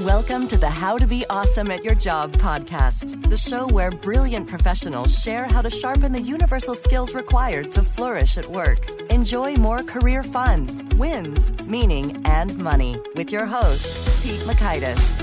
Welcome 0.00 0.46
to 0.48 0.58
the 0.58 0.68
How 0.68 0.98
to 0.98 1.06
Be 1.06 1.24
Awesome 1.30 1.70
at 1.70 1.82
Your 1.82 1.94
Job 1.94 2.34
podcast, 2.34 3.30
the 3.30 3.36
show 3.38 3.66
where 3.68 3.90
brilliant 3.90 4.46
professionals 4.46 5.18
share 5.18 5.46
how 5.46 5.62
to 5.62 5.70
sharpen 5.70 6.12
the 6.12 6.20
universal 6.20 6.74
skills 6.74 7.14
required 7.14 7.72
to 7.72 7.82
flourish 7.82 8.36
at 8.36 8.44
work. 8.44 8.90
Enjoy 9.10 9.54
more 9.54 9.82
career 9.82 10.22
fun, 10.22 10.86
wins, 10.96 11.50
meaning, 11.64 12.20
and 12.26 12.58
money 12.58 12.98
with 13.14 13.32
your 13.32 13.46
host, 13.46 13.86
Pete 14.22 14.40
Mockaitis. 14.40 15.16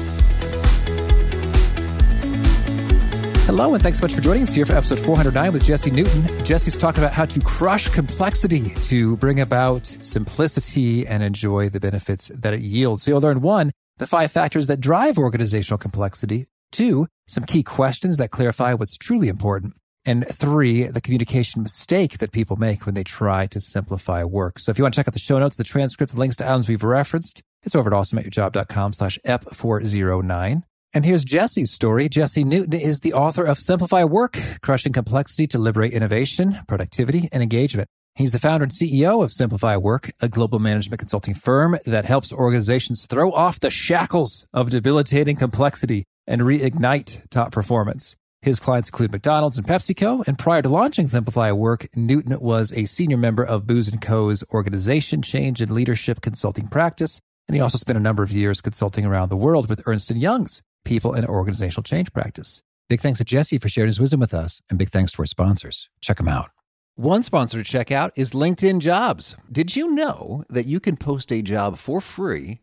Hello, 3.45 3.73
and 3.73 3.83
thanks 3.83 3.99
so 3.99 4.05
much 4.05 4.15
for 4.15 4.21
joining 4.21 4.43
us 4.43 4.53
here 4.53 4.65
for 4.65 4.73
episode 4.73 5.01
409 5.01 5.51
with 5.51 5.65
Jesse 5.65 5.91
Newton. 5.91 6.45
Jesse's 6.45 6.77
talking 6.77 7.03
about 7.03 7.11
how 7.11 7.25
to 7.25 7.41
crush 7.41 7.89
complexity 7.89 8.69
to 8.83 9.17
bring 9.17 9.41
about 9.41 9.85
simplicity 9.85 11.05
and 11.05 11.21
enjoy 11.21 11.67
the 11.67 11.81
benefits 11.81 12.29
that 12.29 12.53
it 12.53 12.61
yields. 12.61 13.03
So 13.03 13.11
you'll 13.11 13.19
learn 13.19 13.41
one, 13.41 13.72
the 13.97 14.07
five 14.07 14.31
factors 14.31 14.67
that 14.67 14.79
drive 14.79 15.17
organizational 15.17 15.77
complexity. 15.77 16.47
Two, 16.71 17.07
some 17.27 17.43
key 17.45 17.63
questions 17.63 18.17
that 18.17 18.31
clarify 18.31 18.73
what's 18.73 18.97
truly 18.97 19.27
important. 19.27 19.73
And 20.05 20.27
three, 20.27 20.83
the 20.83 20.99
communication 20.99 21.63
mistake 21.63 22.17
that 22.17 22.31
people 22.31 22.57
make 22.57 22.85
when 22.85 22.95
they 22.95 23.03
try 23.03 23.47
to 23.47 23.61
simplify 23.61 24.23
work. 24.23 24.59
So 24.59 24.71
if 24.71 24.77
you 24.77 24.83
want 24.83 24.93
to 24.93 24.99
check 24.99 25.07
out 25.07 25.13
the 25.13 25.19
show 25.19 25.39
notes, 25.39 25.55
the 25.55 25.63
transcripts, 25.63 26.13
the 26.13 26.19
links 26.19 26.35
to 26.37 26.45
items 26.45 26.67
we've 26.67 26.83
referenced, 26.83 27.41
it's 27.63 27.75
over 27.75 27.93
at 27.93 27.97
awesomeatyourjob.com 27.97 28.93
slash 28.93 29.17
ep409. 29.25 30.63
And 30.95 31.05
here's 31.05 31.23
Jesse's 31.23 31.71
story. 31.71 32.09
Jesse 32.09 32.43
Newton 32.43 32.79
is 32.79 32.99
the 32.99 33.13
author 33.13 33.45
of 33.45 33.57
Simplify 33.57 34.03
Work, 34.03 34.37
Crushing 34.61 34.93
Complexity 34.93 35.47
to 35.47 35.57
Liberate 35.57 35.93
Innovation, 35.93 36.59
Productivity, 36.67 37.29
and 37.31 37.41
Engagement. 37.41 37.87
He's 38.15 38.31
the 38.31 38.39
founder 38.39 38.65
and 38.65 38.71
CEO 38.71 39.23
of 39.23 39.31
Simplify 39.31 39.75
Work, 39.75 40.11
a 40.21 40.29
global 40.29 40.59
management 40.59 40.99
consulting 40.99 41.33
firm 41.33 41.79
that 41.85 42.05
helps 42.05 42.31
organizations 42.31 43.07
throw 43.07 43.31
off 43.31 43.59
the 43.59 43.71
shackles 43.71 44.45
of 44.53 44.69
debilitating 44.69 45.35
complexity 45.35 46.05
and 46.27 46.41
reignite 46.41 47.27
top 47.31 47.51
performance. 47.51 48.15
His 48.43 48.59
clients 48.59 48.89
include 48.89 49.11
McDonald's 49.11 49.57
and 49.57 49.65
PepsiCo. 49.65 50.27
And 50.27 50.37
prior 50.37 50.61
to 50.61 50.69
launching 50.69 51.07
Simplify 51.07 51.51
Work, 51.53 51.87
Newton 51.95 52.39
was 52.39 52.71
a 52.73 52.85
senior 52.85 53.17
member 53.17 53.43
of 53.43 53.65
Booz 53.65 53.89
& 53.95 54.01
Co.'s 54.01 54.43
organization 54.53 55.21
change 55.21 55.61
and 55.61 55.71
leadership 55.71 56.21
consulting 56.21 56.67
practice. 56.67 57.19
And 57.47 57.55
he 57.55 57.61
also 57.61 57.77
spent 57.77 57.97
a 57.97 58.01
number 58.01 58.21
of 58.21 58.31
years 58.31 58.61
consulting 58.61 59.05
around 59.05 59.29
the 59.29 59.37
world 59.37 59.69
with 59.69 59.81
Ernst 59.87 60.11
& 60.11 60.15
Young's 60.15 60.61
people 60.85 61.13
and 61.13 61.25
organizational 61.25 61.83
change 61.83 62.13
practice. 62.13 62.61
Big 62.89 62.99
thanks 62.99 63.17
to 63.19 63.25
Jesse 63.25 63.57
for 63.57 63.69
sharing 63.69 63.87
his 63.87 63.99
wisdom 63.99 64.19
with 64.19 64.33
us. 64.33 64.61
And 64.69 64.77
big 64.77 64.89
thanks 64.89 65.13
to 65.13 65.21
our 65.21 65.25
sponsors. 65.25 65.89
Check 66.01 66.17
them 66.17 66.27
out. 66.27 66.49
One 66.95 67.23
sponsor 67.23 67.57
to 67.57 67.63
check 67.63 67.91
out 67.91 68.13
is 68.15 68.33
LinkedIn 68.33 68.77
Jobs. 68.77 69.35
Did 69.51 69.75
you 69.75 69.95
know 69.95 70.43
that 70.47 70.67
you 70.67 70.79
can 70.79 70.95
post 70.95 71.31
a 71.31 71.41
job 71.41 71.79
for 71.79 71.99
free 71.99 72.59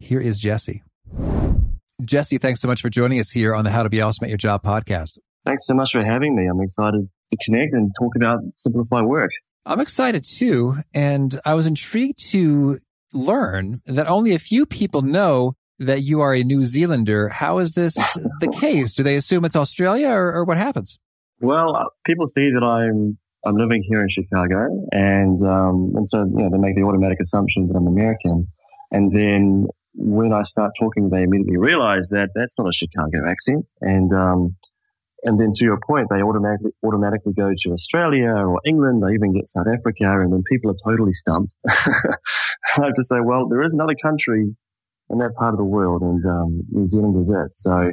Here 0.00 0.20
is 0.20 0.38
Jesse. 0.38 0.82
Jesse, 2.02 2.38
thanks 2.38 2.60
so 2.62 2.66
much 2.66 2.80
for 2.80 2.88
joining 2.88 3.20
us 3.20 3.30
here 3.30 3.54
on 3.54 3.64
the 3.64 3.70
How 3.70 3.82
to 3.82 3.90
Be 3.90 4.00
Awesome 4.00 4.24
at 4.24 4.30
Your 4.30 4.38
Job 4.38 4.62
podcast. 4.62 5.18
Thanks 5.44 5.66
so 5.66 5.74
much 5.74 5.92
for 5.92 6.02
having 6.02 6.34
me. 6.34 6.46
I'm 6.46 6.60
excited 6.62 7.06
to 7.30 7.36
connect 7.44 7.74
and 7.74 7.92
talk 8.00 8.16
about 8.16 8.40
simplify 8.56 9.02
work. 9.02 9.30
I'm 9.66 9.78
excited 9.78 10.24
too. 10.24 10.76
And 10.94 11.38
I 11.44 11.52
was 11.52 11.66
intrigued 11.66 12.18
to 12.30 12.78
learn 13.12 13.82
that 13.84 14.06
only 14.06 14.34
a 14.34 14.38
few 14.38 14.64
people 14.64 15.02
know 15.02 15.54
that 15.78 16.00
you 16.00 16.22
are 16.22 16.34
a 16.34 16.42
New 16.42 16.64
Zealander. 16.64 17.28
How 17.28 17.58
is 17.58 17.72
this 17.72 17.94
the 18.40 18.48
case? 18.58 18.94
Do 18.94 19.02
they 19.02 19.16
assume 19.16 19.44
it's 19.44 19.56
Australia 19.56 20.08
or, 20.08 20.32
or 20.32 20.44
what 20.44 20.56
happens? 20.56 20.98
Well, 21.40 21.76
uh, 21.76 21.84
people 22.06 22.26
see 22.26 22.50
that 22.50 22.62
I'm 22.62 23.18
I'm 23.44 23.56
living 23.56 23.82
here 23.82 24.02
in 24.02 24.08
Chicago, 24.10 24.66
and 24.92 25.42
um, 25.42 25.92
and 25.96 26.06
so 26.08 26.18
you 26.24 26.42
know 26.42 26.50
they 26.50 26.58
make 26.58 26.76
the 26.76 26.82
automatic 26.82 27.18
assumption 27.20 27.68
that 27.68 27.76
I'm 27.76 27.86
American, 27.86 28.48
and 28.90 29.10
then 29.10 29.66
when 29.94 30.32
I 30.32 30.42
start 30.42 30.72
talking, 30.78 31.10
they 31.10 31.22
immediately 31.22 31.56
realize 31.56 32.08
that 32.10 32.30
that's 32.34 32.58
not 32.58 32.68
a 32.68 32.72
Chicago 32.72 33.28
accent, 33.28 33.66
and 33.80 34.12
um, 34.12 34.56
and 35.22 35.38
then 35.38 35.52
to 35.54 35.64
your 35.64 35.78
point, 35.86 36.08
they 36.10 36.22
automatically 36.22 36.72
automatically 36.84 37.32
go 37.34 37.52
to 37.56 37.72
Australia 37.72 38.30
or 38.30 38.60
England. 38.64 39.02
They 39.02 39.14
even 39.14 39.34
get 39.34 39.48
South 39.48 39.66
Africa, 39.66 40.20
and 40.20 40.32
then 40.32 40.42
people 40.50 40.70
are 40.70 40.76
totally 40.84 41.12
stumped. 41.12 41.54
I 41.68 42.84
have 42.84 42.94
to 42.94 43.02
say, 43.02 43.16
well, 43.22 43.48
there 43.48 43.62
is 43.62 43.74
another 43.74 43.96
country 44.02 44.54
in 45.10 45.18
that 45.18 45.34
part 45.34 45.54
of 45.54 45.58
the 45.58 45.64
world, 45.64 46.02
and 46.02 46.24
um, 46.24 46.62
New 46.70 46.86
Zealand 46.86 47.18
is 47.20 47.30
it. 47.30 47.54
So, 47.54 47.90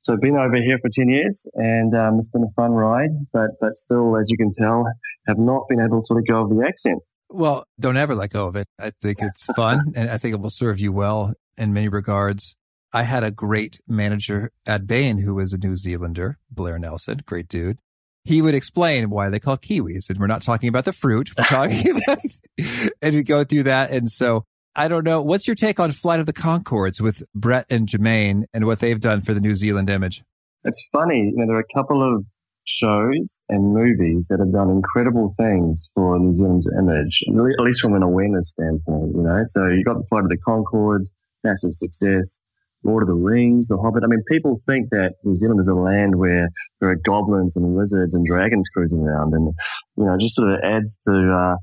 so 0.00 0.16
been 0.16 0.36
over 0.36 0.56
here 0.56 0.78
for 0.78 0.90
ten 0.92 1.08
years, 1.08 1.46
and 1.54 1.94
um, 1.94 2.16
it's 2.18 2.28
been 2.28 2.44
a 2.44 2.52
fun 2.54 2.72
ride. 2.72 3.10
But 3.32 3.50
but 3.60 3.76
still, 3.76 4.16
as 4.16 4.28
you 4.30 4.36
can 4.36 4.50
tell, 4.52 4.84
have 5.26 5.38
not 5.38 5.62
been 5.68 5.80
able 5.80 6.02
to 6.02 6.14
let 6.14 6.24
go 6.26 6.42
of 6.42 6.50
the 6.50 6.66
accent. 6.66 7.00
Well, 7.28 7.64
don't 7.78 7.96
ever 7.96 8.14
let 8.14 8.30
go 8.30 8.46
of 8.46 8.56
it. 8.56 8.68
I 8.78 8.90
think 8.90 9.18
it's 9.20 9.46
fun, 9.54 9.92
and 9.96 10.10
I 10.10 10.18
think 10.18 10.34
it 10.34 10.40
will 10.40 10.50
serve 10.50 10.78
you 10.78 10.92
well 10.92 11.34
in 11.56 11.72
many 11.72 11.88
regards. 11.88 12.56
I 12.92 13.02
had 13.02 13.24
a 13.24 13.30
great 13.30 13.80
manager 13.88 14.52
at 14.64 14.86
Bain 14.86 15.18
who 15.18 15.34
was 15.34 15.52
a 15.52 15.58
New 15.58 15.76
Zealander, 15.76 16.38
Blair 16.50 16.78
Nelson, 16.78 17.22
great 17.26 17.48
dude. 17.48 17.78
He 18.24 18.42
would 18.42 18.54
explain 18.54 19.10
why 19.10 19.28
they 19.28 19.38
call 19.38 19.56
kiwis, 19.56 20.08
and 20.08 20.18
we're 20.18 20.26
not 20.26 20.42
talking 20.42 20.68
about 20.68 20.84
the 20.84 20.92
fruit. 20.92 21.30
We're 21.36 21.44
talking 21.44 21.90
about, 22.06 22.18
and 23.02 23.14
we 23.14 23.22
go 23.22 23.44
through 23.44 23.64
that. 23.64 23.90
And 23.90 24.08
so 24.08 24.44
I 24.74 24.88
don't 24.88 25.04
know. 25.04 25.22
What's 25.22 25.46
your 25.46 25.54
take 25.54 25.80
on 25.80 25.92
Flight 25.92 26.20
of 26.20 26.26
the 26.26 26.32
Conchords 26.32 27.00
with 27.00 27.22
Brett 27.34 27.66
and 27.70 27.88
Jermaine 27.88 28.44
and 28.52 28.66
what 28.66 28.80
they've 28.80 29.00
done 29.00 29.20
for 29.20 29.32
the 29.32 29.40
New 29.40 29.54
Zealand 29.54 29.88
image? 29.88 30.22
It's 30.64 30.88
funny. 30.92 31.30
You 31.30 31.36
know, 31.36 31.46
there 31.46 31.56
are 31.56 31.60
a 31.60 31.74
couple 31.74 32.02
of 32.02 32.26
shows 32.66 33.42
and 33.48 33.72
movies 33.72 34.28
that 34.28 34.40
have 34.40 34.52
done 34.52 34.70
incredible 34.70 35.32
things 35.38 35.90
for 35.94 36.18
New 36.18 36.34
Zealand's 36.34 36.70
image, 36.78 37.22
at 37.28 37.64
least 37.64 37.80
from 37.80 37.94
an 37.94 38.02
awareness 38.02 38.50
standpoint, 38.50 39.12
you 39.14 39.22
know. 39.22 39.42
So 39.44 39.68
you 39.68 39.84
got 39.84 39.98
the 39.98 40.06
Flight 40.08 40.24
of 40.24 40.30
the 40.30 40.38
Conchords, 40.38 41.14
massive 41.44 41.72
success. 41.72 42.42
Lord 42.84 43.02
of 43.02 43.08
the 43.08 43.14
Rings, 43.14 43.66
The 43.66 43.78
Hobbit. 43.78 44.04
I 44.04 44.06
mean, 44.06 44.22
people 44.30 44.56
think 44.64 44.90
that 44.90 45.14
New 45.24 45.34
Zealand 45.34 45.58
is 45.58 45.68
a 45.68 45.74
land 45.74 46.14
where 46.16 46.48
there 46.80 46.90
are 46.90 46.96
goblins 46.96 47.56
and 47.56 47.74
wizards 47.74 48.14
and 48.14 48.24
dragons 48.24 48.68
cruising 48.68 49.00
around, 49.00 49.34
and 49.34 49.52
you 49.96 50.04
know, 50.04 50.16
just 50.18 50.36
sort 50.36 50.52
of 50.52 50.60
adds 50.62 50.98
to 51.08 51.32
uh, 51.32 51.56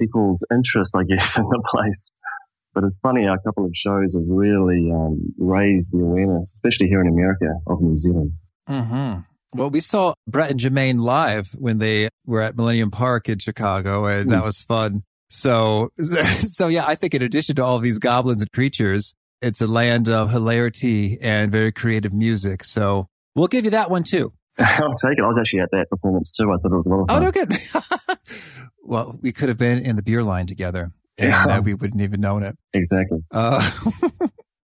people's 0.00 0.44
interest, 0.50 0.96
I 0.96 1.02
guess, 1.08 1.36
in 1.36 1.44
the 1.44 1.62
place. 1.66 2.12
But 2.72 2.84
it's 2.84 2.98
funny, 3.02 3.26
a 3.26 3.36
couple 3.38 3.64
of 3.64 3.72
shows 3.74 4.14
have 4.14 4.24
really 4.26 4.90
um, 4.92 5.34
raised 5.38 5.92
the 5.92 5.98
awareness, 5.98 6.54
especially 6.54 6.88
here 6.88 7.00
in 7.00 7.08
America, 7.08 7.52
of 7.66 7.82
New 7.82 7.96
Zealand. 7.96 8.32
Mm-hmm. 8.68 9.20
Well, 9.54 9.70
we 9.70 9.80
saw 9.80 10.14
Brett 10.28 10.50
and 10.50 10.60
Jermaine 10.60 11.00
live 11.00 11.50
when 11.58 11.78
they 11.78 12.08
were 12.26 12.40
at 12.40 12.56
Millennium 12.56 12.90
Park 12.90 13.28
in 13.28 13.38
Chicago, 13.38 14.06
and 14.06 14.28
mm. 14.28 14.30
that 14.30 14.44
was 14.44 14.60
fun. 14.60 15.02
So, 15.28 15.90
so 15.98 16.68
yeah, 16.68 16.84
I 16.86 16.94
think 16.94 17.14
in 17.14 17.22
addition 17.22 17.56
to 17.56 17.64
all 17.64 17.78
these 17.78 17.98
goblins 17.98 18.42
and 18.42 18.52
creatures, 18.52 19.14
it's 19.42 19.60
a 19.60 19.66
land 19.66 20.08
of 20.08 20.30
hilarity 20.30 21.18
and 21.20 21.50
very 21.50 21.72
creative 21.72 22.12
music. 22.12 22.64
So 22.64 23.08
we'll 23.34 23.48
give 23.48 23.64
you 23.64 23.70
that 23.70 23.90
one 23.90 24.02
too. 24.02 24.32
I'll 24.58 24.94
take 24.96 25.18
it. 25.18 25.22
I 25.22 25.26
was 25.26 25.38
actually 25.38 25.60
at 25.60 25.70
that 25.72 25.88
performance 25.88 26.36
too. 26.36 26.52
I 26.52 26.56
thought 26.56 26.72
it 26.72 26.76
was 26.76 26.86
a 26.86 26.94
lot 26.94 27.02
of 27.02 27.08
fun. 27.08 27.22
Oh, 27.22 27.24
no, 27.24 27.32
good. 27.32 27.56
well, 28.82 29.18
we 29.22 29.32
could 29.32 29.48
have 29.48 29.58
been 29.58 29.78
in 29.78 29.96
the 29.96 30.02
beer 30.02 30.22
line 30.22 30.46
together 30.46 30.92
and 31.16 31.28
yeah. 31.28 31.60
we 31.60 31.74
wouldn't 31.74 32.02
even 32.02 32.20
known 32.20 32.42
it. 32.42 32.56
Exactly. 32.72 33.20
Uh, 33.30 33.68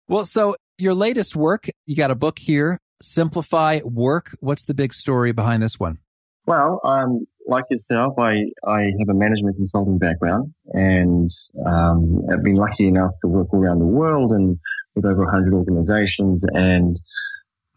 well, 0.08 0.24
so 0.24 0.56
your 0.78 0.94
latest 0.94 1.34
work, 1.34 1.68
you 1.86 1.96
got 1.96 2.10
a 2.10 2.14
book 2.14 2.38
here, 2.38 2.78
Simplify 3.02 3.80
Work. 3.84 4.36
What's 4.40 4.64
the 4.64 4.74
big 4.74 4.92
story 4.92 5.32
behind 5.32 5.62
this 5.62 5.78
one? 5.78 5.98
Well, 6.46 6.80
um, 6.84 7.26
like 7.46 7.64
yourself, 7.70 8.14
I, 8.18 8.44
I 8.66 8.82
have 8.82 9.08
a 9.10 9.14
management 9.14 9.56
consulting 9.56 9.98
background 9.98 10.52
and 10.72 11.28
um, 11.66 12.22
I've 12.32 12.42
been 12.42 12.54
lucky 12.54 12.86
enough 12.86 13.12
to 13.20 13.28
work 13.28 13.52
all 13.52 13.60
around 13.60 13.78
the 13.78 13.86
world 13.86 14.32
and 14.32 14.58
with 14.94 15.04
over 15.04 15.24
100 15.24 15.52
organizations. 15.52 16.44
And 16.52 16.96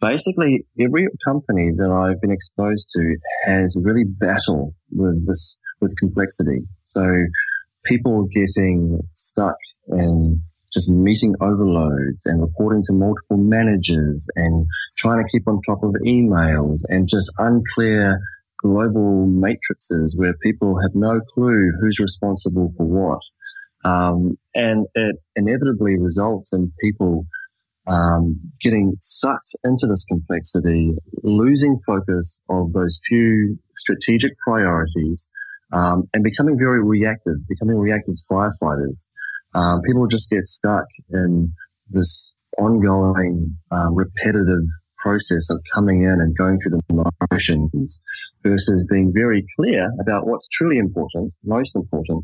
basically 0.02 0.66
every 0.80 1.08
company 1.26 1.72
that 1.78 1.90
I've 1.90 2.22
been 2.22 2.32
exposed 2.32 2.90
to 2.92 3.16
has 3.46 3.80
really 3.82 4.04
battled 4.06 4.74
with 4.92 5.26
this, 5.28 5.60
with 5.82 5.96
complexity. 5.98 6.62
So 6.84 7.06
people 7.86 8.28
getting 8.34 9.00
stuck 9.14 9.56
in 9.88 10.42
just 10.74 10.90
meeting 10.90 11.36
overloads 11.42 12.26
and 12.26 12.42
reporting 12.42 12.84
to 12.86 12.94
multiple 12.94 13.38
managers 13.38 14.28
and 14.36 14.66
trying 14.98 15.24
to 15.24 15.30
keep 15.32 15.48
on 15.48 15.62
top 15.62 15.84
of 15.84 15.94
emails 16.06 16.82
and 16.90 17.08
just 17.08 17.32
unclear 17.38 18.20
global 18.62 19.26
matrices 19.28 20.16
where 20.18 20.34
people 20.42 20.80
have 20.82 20.96
no 20.96 21.20
clue 21.34 21.72
who's 21.80 22.00
responsible 22.00 22.74
for 22.78 22.86
what. 22.86 23.22
Um, 23.86 24.38
and 24.56 24.88
it 24.96 25.18
inevitably 25.36 25.98
results 25.98 26.54
in 26.54 26.72
people 26.82 27.26
um, 27.86 28.40
getting 28.62 28.96
sucked 29.00 29.56
into 29.64 29.88
this 29.88 30.06
complexity, 30.06 30.92
losing 31.22 31.78
focus 31.86 32.42
of 32.50 32.72
those 32.72 33.02
few 33.06 33.60
strategic 33.76 34.38
priorities, 34.40 35.30
um, 35.74 36.08
and 36.14 36.24
becoming 36.24 36.58
very 36.58 36.82
reactive, 36.82 37.36
becoming 37.48 37.78
reactive 37.78 38.16
firefighters. 38.32 39.08
Um, 39.56 39.82
people 39.82 40.08
just 40.08 40.30
get 40.30 40.48
stuck 40.48 40.86
in 41.10 41.54
this 41.90 42.34
ongoing, 42.58 43.58
um, 43.72 43.96
repetitive 43.96 44.66
process 44.98 45.50
of 45.50 45.62
coming 45.74 46.04
in 46.04 46.22
and 46.22 46.36
going 46.38 46.58
through 46.60 46.80
the 46.88 47.12
motions 47.32 48.02
versus 48.42 48.86
being 48.90 49.12
very 49.14 49.46
clear 49.58 49.90
about 50.00 50.26
what's 50.26 50.48
truly 50.48 50.78
important, 50.78 51.34
most 51.44 51.76
important, 51.76 52.24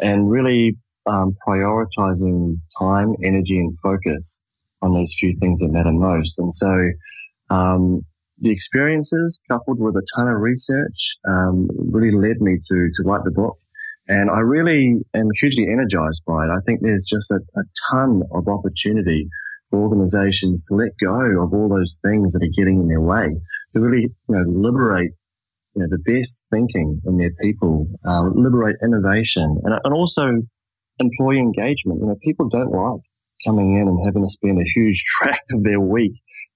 and 0.00 0.30
really 0.30 0.76
um, 1.06 1.34
prioritizing 1.46 2.56
time, 2.78 3.14
energy, 3.24 3.56
and 3.56 3.72
focus 3.80 4.42
on 4.82 4.92
those 4.92 5.14
few 5.18 5.34
things 5.40 5.60
that 5.60 5.70
matter 5.70 5.92
most. 5.92 6.38
And 6.38 6.52
so, 6.52 6.90
um, 7.50 8.02
the 8.40 8.50
experiences 8.50 9.40
coupled 9.50 9.80
with 9.80 9.96
a 9.96 10.06
ton 10.14 10.28
of 10.28 10.40
research 10.40 11.16
um, 11.28 11.68
really 11.90 12.16
led 12.16 12.40
me 12.40 12.58
to 12.68 12.90
to 12.94 13.02
write 13.04 13.24
the 13.24 13.32
book. 13.32 13.58
And 14.08 14.30
I 14.30 14.40
really 14.40 14.96
am 15.14 15.28
hugely 15.38 15.66
energized 15.70 16.22
by 16.26 16.44
it. 16.44 16.50
I 16.50 16.60
think 16.66 16.80
there's 16.82 17.04
just 17.04 17.30
a, 17.30 17.40
a 17.58 17.62
ton 17.90 18.22
of 18.32 18.48
opportunity 18.48 19.28
for 19.68 19.80
organizations 19.80 20.64
to 20.64 20.74
let 20.76 20.88
go 21.00 21.42
of 21.42 21.52
all 21.52 21.68
those 21.68 22.00
things 22.02 22.32
that 22.32 22.42
are 22.42 22.56
getting 22.56 22.80
in 22.80 22.88
their 22.88 23.02
way, 23.02 23.28
to 23.72 23.80
really, 23.80 24.02
you 24.02 24.34
know, 24.34 24.44
liberate 24.46 25.12
you 25.74 25.82
know, 25.82 25.88
the 25.90 26.12
best 26.12 26.46
thinking 26.50 27.00
in 27.06 27.18
their 27.18 27.30
people, 27.40 27.86
uh, 28.06 28.28
liberate 28.34 28.76
innovation, 28.82 29.60
and, 29.62 29.74
and 29.84 29.94
also 29.94 30.42
employee 30.98 31.38
engagement. 31.38 32.00
You 32.00 32.06
know, 32.06 32.16
people 32.22 32.48
don't 32.48 32.72
like 32.72 33.00
coming 33.46 33.76
in 33.76 33.86
and 33.86 34.04
having 34.04 34.24
to 34.24 34.28
spend 34.28 34.58
a 34.58 34.64
huge 34.74 35.04
tract 35.18 35.52
of 35.52 35.62
their 35.62 35.80
week, 35.80 36.12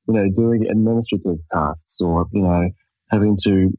you 0.09 0.15
know, 0.15 0.27
doing 0.35 0.67
administrative 0.69 1.39
tasks 1.53 2.01
or, 2.01 2.27
you 2.33 2.43
know, 2.43 2.69
having 3.11 3.37
to 3.45 3.71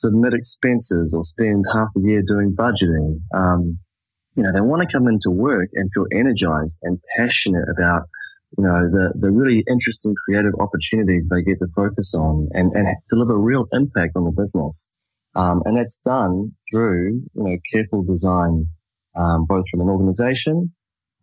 submit 0.00 0.34
expenses 0.34 1.12
or 1.14 1.24
spend 1.24 1.64
half 1.72 1.88
a 1.96 2.00
year 2.00 2.22
doing 2.22 2.54
budgeting. 2.54 3.20
Um, 3.34 3.78
you 4.34 4.42
know, 4.42 4.52
they 4.52 4.60
want 4.60 4.82
to 4.82 4.92
come 4.96 5.08
into 5.08 5.30
work 5.30 5.68
and 5.74 5.90
feel 5.92 6.06
energized 6.12 6.78
and 6.82 6.98
passionate 7.16 7.68
about, 7.68 8.02
you 8.56 8.64
know, 8.64 8.88
the, 8.90 9.12
the 9.18 9.30
really 9.30 9.62
interesting 9.68 10.14
creative 10.24 10.54
opportunities 10.58 11.28
they 11.28 11.42
get 11.42 11.58
to 11.58 11.66
focus 11.76 12.14
on 12.14 12.48
and, 12.52 12.72
and 12.72 12.88
deliver 13.10 13.38
real 13.38 13.66
impact 13.72 14.16
on 14.16 14.24
the 14.24 14.30
business. 14.30 14.88
Um, 15.34 15.62
and 15.64 15.76
that's 15.76 15.96
done 15.96 16.52
through, 16.70 17.22
you 17.34 17.42
know, 17.42 17.56
careful 17.72 18.02
design, 18.02 18.66
um, 19.16 19.46
both 19.46 19.68
from 19.70 19.80
an 19.80 19.88
organization 19.88 20.72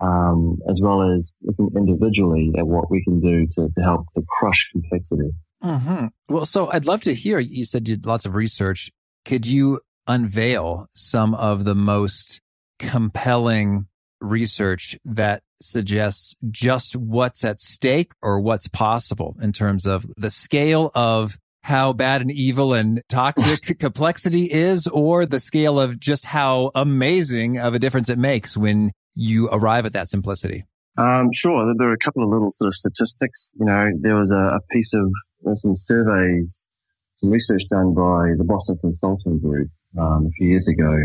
um, 0.02 0.60
as 0.70 0.80
well 0.82 1.14
as 1.14 1.36
looking 1.42 1.70
individually 1.76 2.52
at 2.58 2.66
what 2.66 2.90
we 2.90 3.04
can 3.04 3.20
do 3.20 3.48
to, 3.52 3.70
to 3.74 3.82
help 3.82 4.06
to 4.14 4.22
crush 4.28 4.70
complexity. 4.72 5.32
Mm-hmm. 5.64 6.08
Well, 6.30 6.46
so 6.46 6.70
I'd 6.72 6.86
love 6.86 7.04
to 7.04 7.14
hear. 7.14 7.40
You 7.40 7.66
said 7.66 7.88
you 7.88 7.96
did 7.96 8.06
lots 8.06 8.26
of 8.26 8.36
research. 8.36 8.92
Could 9.26 9.46
you 9.46 9.82
unveil 10.08 10.88
some 10.94 11.36
of 11.36 11.66
the 11.66 11.76
most 11.76 12.42
compelling 12.80 13.88
research 14.22 14.98
that 15.06 15.44
suggests 15.62 16.36
just 16.50 16.96
what's 16.96 17.44
at 17.44 17.60
stake 17.60 18.12
or 18.22 18.40
what's 18.40 18.68
possible 18.68 19.36
in 19.42 19.52
terms 19.52 19.86
of 19.86 20.06
the 20.18 20.32
scale 20.32 20.92
of 20.96 21.38
how 21.64 21.92
bad 21.92 22.22
and 22.22 22.32
evil 22.32 22.74
and 22.74 23.02
toxic 23.10 23.78
complexity 23.80 24.52
is 24.52 24.88
or 24.88 25.26
the 25.26 25.40
scale 25.40 25.80
of 25.80 26.00
just 26.00 26.26
how 26.26 26.72
amazing 26.74 27.58
of 27.58 27.76
a 27.76 27.80
difference 27.80 28.10
it 28.10 28.18
makes 28.18 28.56
when 28.56 28.92
you 29.14 29.50
arrive 29.52 29.86
at 29.86 29.94
that 29.94 30.10
simplicity? 30.10 30.66
Um, 30.98 31.32
sure. 31.34 31.74
There 31.78 31.90
are 31.90 31.94
a 31.94 31.98
couple 31.98 32.24
of 32.24 32.30
little 32.30 32.52
sort 32.52 32.68
of 32.68 32.74
statistics. 32.74 33.54
You 33.60 33.66
know, 33.66 33.90
there 34.02 34.16
was 34.16 34.32
a, 34.32 34.40
a 34.40 34.60
piece 34.72 34.94
of 34.94 35.12
some 35.54 35.76
surveys, 35.76 36.70
some 37.14 37.30
research 37.30 37.64
done 37.70 37.94
by 37.94 38.34
the 38.38 38.46
Boston 38.46 38.78
Consulting 38.82 39.40
Group 39.40 39.70
um, 40.00 40.28
a 40.28 40.32
few 40.32 40.50
years 40.50 40.68
ago, 40.68 40.96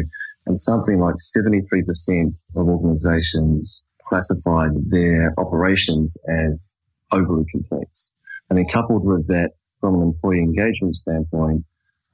and 0.47 0.59
something 0.59 0.99
like 0.99 1.15
73% 1.17 2.37
of 2.57 2.69
organizations 2.69 3.85
classified 4.05 4.71
their 4.89 5.33
operations 5.39 6.17
as 6.29 6.79
overly 7.13 7.45
complex. 7.51 8.13
And 8.51 8.59
then 8.59 8.67
coupled 8.67 9.05
with 9.05 9.27
that, 9.29 9.51
from 9.81 9.97
an 9.97 10.03
employee 10.03 10.41
engagement 10.41 10.97
standpoint, 10.97 11.65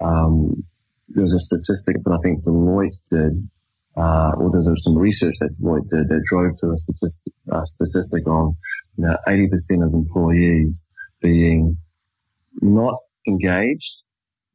um, 0.01 0.65
there 1.09 1.23
was 1.23 1.35
a 1.35 1.39
statistic 1.39 1.97
that 2.05 2.13
I 2.13 2.19
think 2.23 2.45
Deloitte 2.45 2.97
did 3.11 3.49
uh, 3.97 4.33
or 4.39 4.51
there's 4.51 4.69
some 4.85 4.97
research 4.97 5.35
that 5.41 5.51
Deloitte 5.61 5.89
did 5.89 6.09
that 6.09 6.23
drove 6.29 6.57
to 6.59 6.71
a 6.71 6.77
statistic, 6.77 7.33
a 7.53 7.67
statistic 7.67 8.23
of 8.27 8.55
you 8.97 9.05
know, 9.05 9.17
80% 9.27 9.87
of 9.87 9.93
employees 9.93 10.87
being 11.21 11.77
not 12.61 12.99
engaged, 13.27 14.03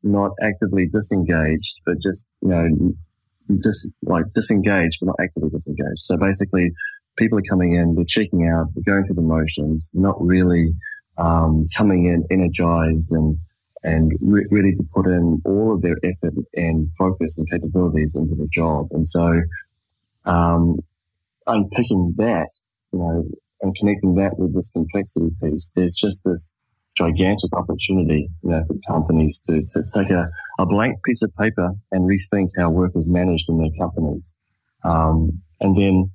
not 0.03 0.31
actively 0.41 0.87
disengaged, 0.87 1.75
but 1.85 1.95
just, 2.01 2.29
you 2.41 2.49
know, 2.49 3.57
dis, 3.61 3.89
like 4.03 4.25
disengaged, 4.33 4.97
but 5.01 5.07
not 5.07 5.17
actively 5.19 5.49
disengaged. 5.49 5.99
So 5.99 6.17
basically, 6.17 6.71
people 7.17 7.39
are 7.39 7.49
coming 7.49 7.75
in, 7.75 7.95
they're 7.95 8.05
checking 8.05 8.47
out, 8.47 8.67
they're 8.73 8.93
going 8.93 9.05
through 9.05 9.15
the 9.15 9.21
motions, 9.21 9.91
not 9.93 10.15
really 10.19 10.73
um, 11.17 11.69
coming 11.75 12.05
in 12.05 12.25
energized 12.29 13.11
and 13.11 13.37
and 13.83 14.11
re- 14.19 14.47
really 14.49 14.73
to 14.73 14.83
put 14.95 15.05
in 15.05 15.41
all 15.45 15.75
of 15.75 15.81
their 15.81 15.97
effort 16.03 16.33
and 16.55 16.89
focus 16.97 17.37
and 17.37 17.49
capabilities 17.51 18.15
into 18.15 18.33
the 18.33 18.47
job. 18.47 18.87
And 18.91 19.07
so, 19.07 19.41
um, 20.25 20.79
unpicking 21.45 22.15
that, 22.17 22.49
you 22.91 22.99
know, 22.99 23.29
and 23.61 23.75
connecting 23.75 24.15
that 24.15 24.39
with 24.39 24.55
this 24.55 24.71
complexity 24.71 25.29
piece, 25.41 25.71
there's 25.75 25.93
just 25.93 26.23
this 26.25 26.55
gigantic 26.97 27.51
opportunity, 27.53 28.29
you 28.43 28.49
know, 28.49 28.63
for 28.67 28.75
companies 28.87 29.41
to, 29.47 29.61
to 29.73 29.83
take 29.93 30.09
a, 30.09 30.29
a 30.59 30.65
blank 30.65 30.97
piece 31.03 31.21
of 31.23 31.35
paper 31.35 31.71
and 31.91 32.09
rethink 32.09 32.49
how 32.57 32.69
work 32.69 32.91
is 32.95 33.09
managed 33.09 33.49
in 33.49 33.57
their 33.57 33.71
companies. 33.79 34.35
Um, 34.83 35.41
and 35.59 35.75
then 35.75 36.11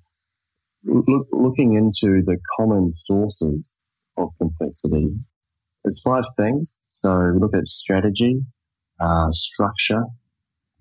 look, 0.85 1.27
looking 1.33 1.75
into 1.75 2.23
the 2.25 2.39
common 2.57 2.93
sources 2.95 3.79
of 4.17 4.31
complexity 4.39 5.11
there's 5.85 6.01
five 6.03 6.25
things. 6.37 6.81
So 6.91 7.33
we 7.33 7.41
look 7.41 7.55
at 7.55 7.69
strategy, 7.69 8.43
uh, 8.99 9.31
structure, 9.31 10.05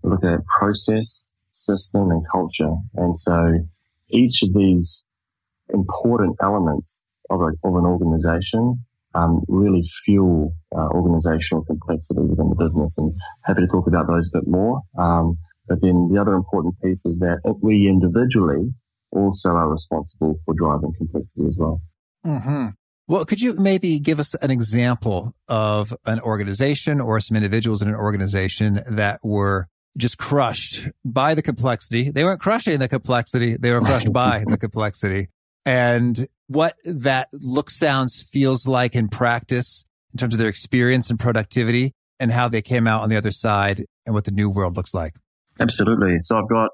we 0.04 0.12
look 0.12 0.24
at 0.24 0.46
process, 0.46 1.34
system, 1.52 2.12
and 2.12 2.24
culture. 2.32 2.74
And 2.96 3.18
so 3.18 3.60
each 4.10 4.44
of 4.44 4.54
these 4.54 5.06
important 5.74 6.36
elements 6.42 7.06
of, 7.30 7.42
a, 7.42 7.52
of 7.64 7.76
an 7.76 7.86
organization 7.86 8.84
um, 9.16 9.44
really 9.48 9.84
fuel 10.04 10.54
uh, 10.76 10.88
organizational 10.90 11.66
complexity 11.66 12.22
within 12.22 12.50
the 12.50 12.56
business. 12.56 12.98
And 12.98 13.14
happy 13.44 13.62
to 13.62 13.68
talk 13.68 13.88
about 13.88 14.08
those 14.08 14.30
a 14.34 14.40
bit 14.40 14.48
more. 14.48 14.82
Um, 15.00 15.38
but 15.68 15.82
then 15.82 16.10
the 16.12 16.20
other 16.20 16.34
important 16.34 16.76
piece 16.82 17.06
is 17.06 17.18
that 17.20 17.40
we 17.62 17.88
individually 17.88 18.74
also 19.12 19.50
are 19.50 19.70
responsible 19.70 20.40
for 20.46 20.54
driving 20.56 20.94
complexity 20.98 21.48
as 21.48 21.58
well. 21.60 21.82
Mm-hmm. 22.26 22.68
Well, 23.08 23.26
could 23.26 23.42
you 23.42 23.56
maybe 23.56 24.00
give 24.00 24.20
us 24.20 24.36
an 24.36 24.52
example 24.52 25.34
of 25.48 25.96
an 26.06 26.20
organization 26.20 27.02
or 27.02 27.20
some 27.20 27.36
individuals 27.36 27.82
in 27.82 27.88
an 27.88 27.96
organization 27.96 28.84
that 28.88 29.20
were 29.24 29.68
just 29.98 30.20
crushed 30.20 30.90
by 31.04 31.34
the 31.34 31.42
complexity? 31.42 32.12
They 32.12 32.24
weren't 32.24 32.40
crushing 32.40 32.78
the 32.78 32.88
complexity. 32.88 33.58
They 33.58 33.72
were 33.72 33.82
crushed 33.82 34.14
by 34.14 34.44
the 34.48 34.58
complexity 34.60 35.30
and 35.66 36.28
what 36.48 36.76
that 36.84 37.30
looks, 37.34 37.76
sounds, 37.78 38.22
feels 38.22 38.68
like 38.68 38.96
in 38.96 39.08
practice 39.08 39.86
in 40.14 40.18
terms 40.18 40.34
of 40.34 40.40
their 40.40 40.50
experience 40.50 41.10
and 41.10 41.20
productivity 41.20 41.94
and 42.20 42.32
how 42.32 42.48
they 42.48 42.62
came 42.62 42.88
out 42.88 43.02
on 43.02 43.10
the 43.10 43.18
other 43.18 43.32
side 43.32 43.86
and 44.06 44.16
what 44.16 44.26
the 44.26 44.32
new 44.32 44.50
world 44.50 44.76
looks 44.76 44.94
like. 44.94 45.16
Absolutely. 45.60 46.20
So 46.20 46.40
I've 46.40 46.50
got 46.50 46.72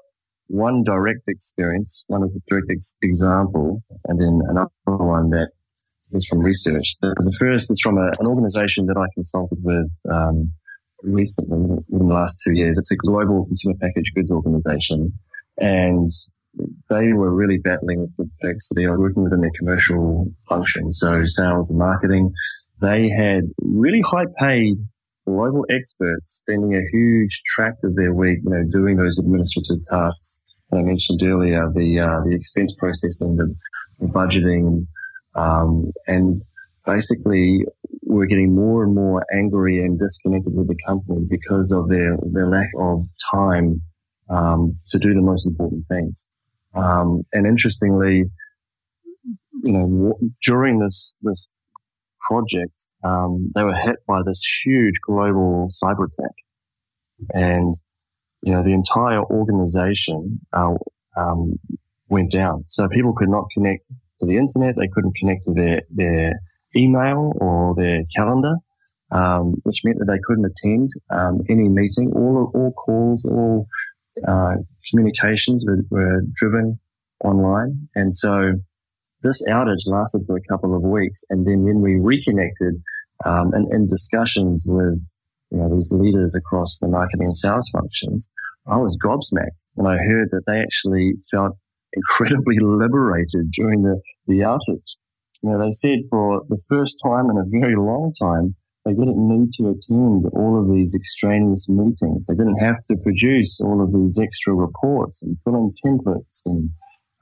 one 0.48 0.82
direct 0.82 1.28
experience, 1.28 2.04
one 2.08 2.22
of 2.22 2.32
the 2.32 2.40
direct 2.48 2.68
ex- 2.70 2.96
example, 3.02 3.82
and 4.06 4.20
then 4.20 4.38
another 4.48 4.70
one 4.86 5.30
that 5.30 5.50
is 6.12 6.26
from 6.26 6.38
research. 6.38 6.96
The, 7.00 7.14
the 7.18 7.36
first 7.38 7.70
is 7.70 7.80
from 7.82 7.98
a, 7.98 8.06
an 8.06 8.26
organization 8.26 8.86
that 8.86 8.96
I 8.96 9.06
consulted 9.14 9.58
with 9.60 9.90
um, 10.10 10.52
recently, 11.02 11.56
in 11.90 12.06
the 12.06 12.14
last 12.14 12.40
two 12.44 12.52
years. 12.52 12.78
It's 12.78 12.92
a 12.92 12.96
global 12.96 13.44
consumer 13.46 13.74
packaged 13.80 14.14
goods 14.14 14.30
organization, 14.30 15.12
and 15.58 16.10
they 16.88 17.12
were 17.12 17.34
really 17.34 17.58
battling 17.58 18.00
with 18.00 18.16
complexity. 18.16 18.86
I 18.86 18.90
was 18.90 19.00
working 19.00 19.24
within 19.24 19.40
their 19.40 19.50
commercial 19.58 20.32
function, 20.48 20.90
so 20.90 21.24
sales 21.26 21.70
and 21.70 21.78
marketing, 21.78 22.32
they 22.80 23.08
had 23.08 23.44
really 23.60 24.02
high 24.02 24.26
paid 24.38 24.76
global 25.26 25.66
experts 25.70 26.42
spending 26.42 26.74
a 26.74 26.82
huge 26.92 27.42
tract 27.46 27.84
of 27.84 27.96
their 27.96 28.14
week, 28.14 28.38
you 28.44 28.50
know, 28.50 28.64
doing 28.70 28.96
those 28.96 29.18
administrative 29.18 29.84
tasks 29.90 30.42
that 30.70 30.78
I 30.78 30.82
mentioned 30.82 31.20
earlier, 31.22 31.70
the, 31.74 32.00
uh, 32.00 32.20
the 32.24 32.34
expense 32.34 32.74
processing, 32.78 33.36
the, 33.36 33.54
the 34.00 34.06
budgeting, 34.06 34.86
um, 35.34 35.92
and 36.06 36.42
basically 36.84 37.64
we're 38.02 38.26
getting 38.26 38.54
more 38.54 38.84
and 38.84 38.94
more 38.94 39.24
angry 39.32 39.78
and 39.80 39.98
disconnected 39.98 40.54
with 40.54 40.68
the 40.68 40.76
company 40.86 41.26
because 41.28 41.72
of 41.72 41.88
their, 41.88 42.16
their 42.32 42.48
lack 42.48 42.68
of 42.78 43.02
time, 43.32 43.82
um, 44.30 44.76
to 44.86 44.98
do 44.98 45.12
the 45.12 45.20
most 45.20 45.46
important 45.46 45.84
things. 45.86 46.28
Um, 46.76 47.22
and 47.32 47.46
interestingly, 47.46 48.24
you 49.62 49.72
know, 49.72 50.18
during 50.42 50.78
this, 50.78 51.16
this 51.22 51.48
project, 52.28 52.88
um, 53.04 53.50
they 53.54 53.64
were 53.64 53.74
hit 53.74 53.96
by 54.06 54.20
this 54.24 54.42
huge 54.64 54.94
global 55.06 55.68
cyber 55.82 56.06
attack. 56.06 56.34
And, 57.32 57.74
you 58.42 58.52
know, 58.52 58.62
the 58.62 58.72
entire 58.72 59.22
organization, 59.22 60.40
uh, 60.52 60.74
um, 61.16 61.58
went 62.08 62.30
down. 62.30 62.64
So 62.68 62.88
people 62.88 63.14
could 63.14 63.28
not 63.28 63.46
connect 63.52 63.86
to 64.20 64.26
the 64.26 64.36
internet. 64.36 64.76
They 64.76 64.88
couldn't 64.88 65.16
connect 65.16 65.44
to 65.44 65.54
their, 65.54 65.82
their 65.90 66.40
email 66.76 67.32
or 67.40 67.74
their 67.74 68.02
calendar, 68.14 68.54
um, 69.10 69.54
which 69.62 69.80
meant 69.84 69.98
that 69.98 70.06
they 70.06 70.20
couldn't 70.24 70.44
attend, 70.44 70.90
um, 71.10 71.40
any 71.48 71.68
meeting. 71.68 72.12
All, 72.14 72.50
all 72.54 72.72
calls, 72.72 73.26
all, 73.26 73.66
uh, 74.26 74.56
communications 74.90 75.64
were, 75.66 75.82
were 75.90 76.22
driven 76.34 76.78
online. 77.24 77.88
And 77.94 78.12
so 78.12 78.52
this 79.22 79.42
outage 79.48 79.86
lasted 79.86 80.22
for 80.26 80.36
a 80.36 80.46
couple 80.50 80.76
of 80.76 80.82
weeks. 80.82 81.24
And 81.30 81.46
then 81.46 81.62
when 81.62 81.80
we 81.80 81.96
reconnected, 82.00 82.74
um, 83.24 83.52
and 83.52 83.72
in 83.72 83.86
discussions 83.86 84.66
with, 84.68 85.02
you 85.50 85.58
know, 85.58 85.74
these 85.74 85.92
leaders 85.92 86.34
across 86.36 86.78
the 86.80 86.88
marketing 86.88 87.26
and 87.26 87.36
sales 87.36 87.68
functions, 87.72 88.30
I 88.66 88.76
was 88.76 88.98
gobsmacked 88.98 89.64
when 89.74 89.86
I 89.86 89.96
heard 89.96 90.28
that 90.32 90.42
they 90.46 90.60
actually 90.60 91.14
felt 91.30 91.56
incredibly 91.92 92.58
liberated 92.60 93.50
during 93.52 93.82
the, 93.82 94.00
the 94.26 94.40
outage. 94.40 94.96
You 95.42 95.50
know, 95.50 95.64
they 95.64 95.70
said 95.70 96.00
for 96.10 96.42
the 96.48 96.60
first 96.68 97.00
time 97.04 97.30
in 97.30 97.38
a 97.38 97.60
very 97.60 97.76
long 97.76 98.12
time, 98.20 98.56
they 98.86 98.94
didn't 98.94 99.18
need 99.18 99.52
to 99.54 99.64
attend 99.64 100.26
all 100.32 100.60
of 100.60 100.72
these 100.72 100.94
extraneous 100.94 101.68
meetings. 101.68 102.26
They 102.26 102.36
didn't 102.36 102.58
have 102.58 102.80
to 102.84 102.96
produce 103.02 103.60
all 103.60 103.82
of 103.82 103.92
these 103.92 104.20
extra 104.20 104.54
reports 104.54 105.22
and 105.22 105.36
fill 105.42 105.56
in 105.56 105.74
templates 105.84 106.42
and 106.46 106.70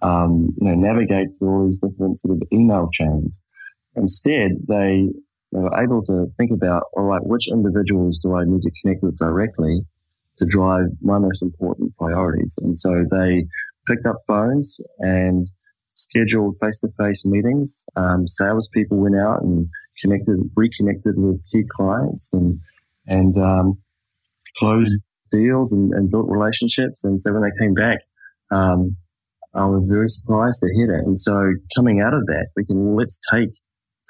um, 0.03 0.55
you 0.61 0.69
know, 0.69 0.75
navigate 0.75 1.29
through 1.39 1.49
all 1.49 1.65
these 1.65 1.79
different 1.79 2.19
sort 2.19 2.37
of 2.37 2.43
email 2.53 2.91
chains. 2.93 3.47
Instead, 3.97 4.51
they, 4.69 5.09
they 5.53 5.59
were 5.59 5.81
able 5.81 6.05
to 6.05 6.27
think 6.37 6.51
about, 6.53 6.83
all 6.99 7.05
right, 7.05 7.25
which 7.25 7.49
individuals 7.51 8.19
do 8.23 8.35
I 8.35 8.45
need 8.45 8.61
to 8.61 8.71
connect 8.83 9.03
with 9.03 9.17
directly 9.19 9.81
to 10.37 10.45
drive 10.45 10.87
my 11.01 11.19
most 11.19 11.41
important 11.43 11.97
priorities? 11.97 12.59
And 12.61 12.77
so 12.77 13.05
they 13.11 13.47
picked 13.87 14.05
up 14.05 14.17
phones 14.27 14.81
and 14.99 15.47
scheduled 15.87 16.59
face-to-face 16.61 17.25
meetings. 17.25 17.87
Um, 17.97 18.27
salespeople 18.27 18.99
went 18.99 19.17
out 19.17 19.43
and 19.43 19.67
connected, 20.01 20.37
reconnected 20.57 21.15
with 21.17 21.43
key 21.53 21.63
clients 21.77 22.33
and, 22.33 22.59
and, 23.07 23.37
um, 23.39 23.79
closed 24.57 25.01
deals 25.31 25.73
and, 25.73 25.93
and, 25.93 26.11
built 26.11 26.27
relationships. 26.29 27.05
And 27.05 27.21
so 27.21 27.33
when 27.33 27.43
they 27.43 27.65
came 27.65 27.75
back, 27.75 27.99
um, 28.53 28.97
I 29.55 29.67
was 29.67 29.91
very 29.93 30.09
surprised 30.09 30.61
to 30.61 30.75
hear 30.75 30.89
that. 30.89 31.05
And 31.07 31.19
so 31.19 31.53
coming 31.77 32.01
out 32.01 32.15
of 32.15 32.27
that, 32.27 32.47
we 32.57 32.65
can 32.65 32.97
let's 32.97 33.19
take 33.31 33.51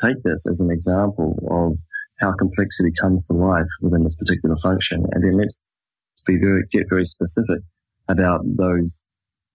take 0.03 0.23
this 0.25 0.47
as 0.49 0.61
an 0.61 0.71
example 0.71 1.37
of 1.51 1.79
how 2.21 2.33
complexity 2.39 2.91
comes 3.01 3.27
to 3.27 3.35
life 3.35 3.69
within 3.81 4.03
this 4.03 4.17
particular 4.17 4.57
function, 4.63 5.05
and 5.13 5.25
then 5.25 5.39
let's 5.39 5.63
be 6.27 6.37
very 6.39 6.63
get 6.73 6.87
very 6.89 7.05
specific 7.05 7.61
about 8.09 8.41
those 8.57 9.05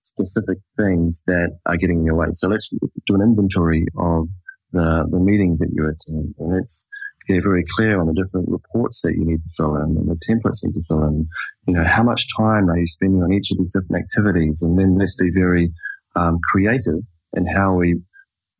specific 0.01 0.57
things 0.77 1.23
that 1.27 1.57
are 1.65 1.77
getting 1.77 1.99
in 1.99 2.05
your 2.05 2.15
way. 2.15 2.27
So 2.31 2.47
let's 2.47 2.69
do 2.69 3.15
an 3.15 3.21
inventory 3.21 3.85
of 3.97 4.27
the 4.71 5.05
the 5.09 5.19
meetings 5.19 5.59
that 5.59 5.71
you 5.73 5.83
attend, 5.83 6.35
and 6.39 6.53
let's 6.55 6.87
get 7.27 7.43
very 7.43 7.63
clear 7.75 7.99
on 7.99 8.07
the 8.07 8.13
different 8.13 8.49
reports 8.49 9.01
that 9.03 9.13
you 9.13 9.23
need 9.23 9.43
to 9.43 9.49
fill 9.55 9.75
in 9.75 9.95
and 9.97 10.09
the 10.09 10.19
templates 10.27 10.63
you 10.63 10.69
need 10.69 10.81
to 10.81 10.87
fill 10.87 11.03
in. 11.05 11.27
You 11.67 11.73
know, 11.75 11.83
how 11.83 12.03
much 12.03 12.25
time 12.35 12.69
are 12.69 12.77
you 12.77 12.87
spending 12.87 13.21
on 13.21 13.31
each 13.31 13.51
of 13.51 13.57
these 13.57 13.69
different 13.69 14.03
activities? 14.03 14.63
And 14.63 14.77
then 14.77 14.97
let's 14.97 15.15
be 15.15 15.29
very 15.33 15.71
um, 16.15 16.39
creative 16.51 17.01
in 17.33 17.45
how 17.45 17.75
we 17.75 18.01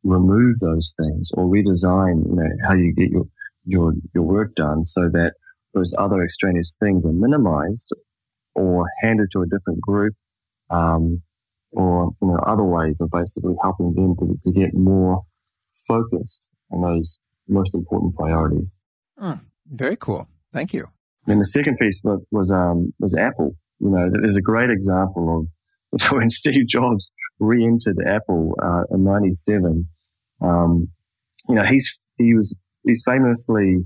remove 0.04 0.54
those 0.60 0.94
things 0.98 1.30
or 1.34 1.44
redesign, 1.44 2.24
you 2.26 2.36
know, 2.36 2.48
how 2.66 2.74
you 2.74 2.94
get 2.94 3.10
your, 3.10 3.24
your, 3.64 3.92
your 4.14 4.24
work 4.24 4.54
done 4.54 4.84
so 4.84 5.08
that 5.12 5.34
those 5.74 5.92
other 5.98 6.22
extraneous 6.22 6.76
things 6.80 7.04
are 7.04 7.12
minimized 7.12 7.92
or 8.54 8.84
handed 9.02 9.28
to 9.32 9.42
a 9.42 9.46
different 9.46 9.80
group, 9.80 10.14
um, 10.70 11.20
or, 11.72 12.10
you 12.22 12.28
know, 12.28 12.38
other 12.46 12.64
ways 12.64 13.00
of 13.00 13.10
basically 13.10 13.54
helping 13.62 13.94
them 13.94 14.14
to, 14.16 14.36
to 14.42 14.52
get 14.52 14.74
more 14.74 15.22
focused 15.86 16.52
on 16.70 16.82
those 16.82 17.18
most 17.48 17.74
important 17.74 18.14
priorities. 18.14 18.78
Mm, 19.18 19.40
very 19.70 19.96
cool. 19.96 20.28
Thank 20.52 20.72
you. 20.72 20.86
And 21.26 21.40
the 21.40 21.44
second 21.44 21.78
piece 21.78 22.00
was, 22.02 22.20
was, 22.30 22.50
um, 22.50 22.92
was 22.98 23.14
Apple. 23.16 23.56
You 23.78 23.90
know, 23.90 24.10
there's 24.12 24.36
a 24.36 24.42
great 24.42 24.70
example 24.70 25.46
of 25.92 26.02
when 26.12 26.30
Steve 26.30 26.66
Jobs 26.66 27.12
re-entered 27.38 27.98
Apple, 28.06 28.54
uh, 28.62 28.82
in 28.90 29.04
97. 29.04 29.88
Um, 30.40 30.88
you 31.48 31.54
know, 31.54 31.64
he's, 31.64 32.00
he 32.16 32.34
was, 32.34 32.56
he's 32.84 33.02
famously, 33.04 33.78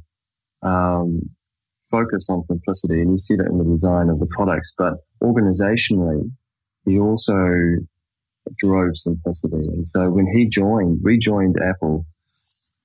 um, 0.62 1.20
focused 1.90 2.30
on 2.30 2.44
simplicity 2.44 3.00
and 3.00 3.12
you 3.12 3.18
see 3.18 3.36
that 3.36 3.46
in 3.46 3.58
the 3.58 3.64
design 3.64 4.08
of 4.08 4.18
the 4.18 4.26
products, 4.26 4.74
but 4.76 4.94
organizationally, 5.22 6.30
he 6.84 6.98
also 6.98 7.36
drove 8.58 8.96
simplicity. 8.96 9.68
And 9.68 9.86
so 9.86 10.10
when 10.10 10.26
he 10.26 10.48
joined, 10.48 11.00
rejoined 11.02 11.56
Apple, 11.62 12.06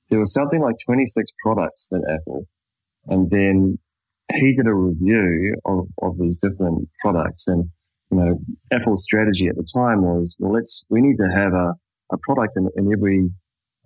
there 0.10 0.20
was 0.20 0.34
something 0.34 0.62
like 0.62 0.76
26 0.86 1.32
products 1.44 1.92
at 1.94 2.02
Apple. 2.12 2.48
And 3.08 3.30
then 3.30 3.78
he 4.34 4.56
did 4.56 4.68
a 4.68 4.74
review 4.74 5.56
of, 5.66 5.88
of 6.02 6.18
these 6.20 6.40
different 6.40 6.90
products. 7.02 7.48
And, 7.48 7.70
you 8.12 8.18
know, 8.18 8.40
Apple's 8.72 9.04
strategy 9.04 9.48
at 9.48 9.56
the 9.56 9.68
time 9.74 10.02
was, 10.02 10.36
well, 10.40 10.54
let's, 10.54 10.86
we 10.90 11.02
need 11.02 11.18
to 11.18 11.30
have 11.34 11.54
a, 11.54 11.74
a 12.12 12.18
product 12.24 12.54
in, 12.58 12.70
in 12.76 12.92
every, 12.92 13.30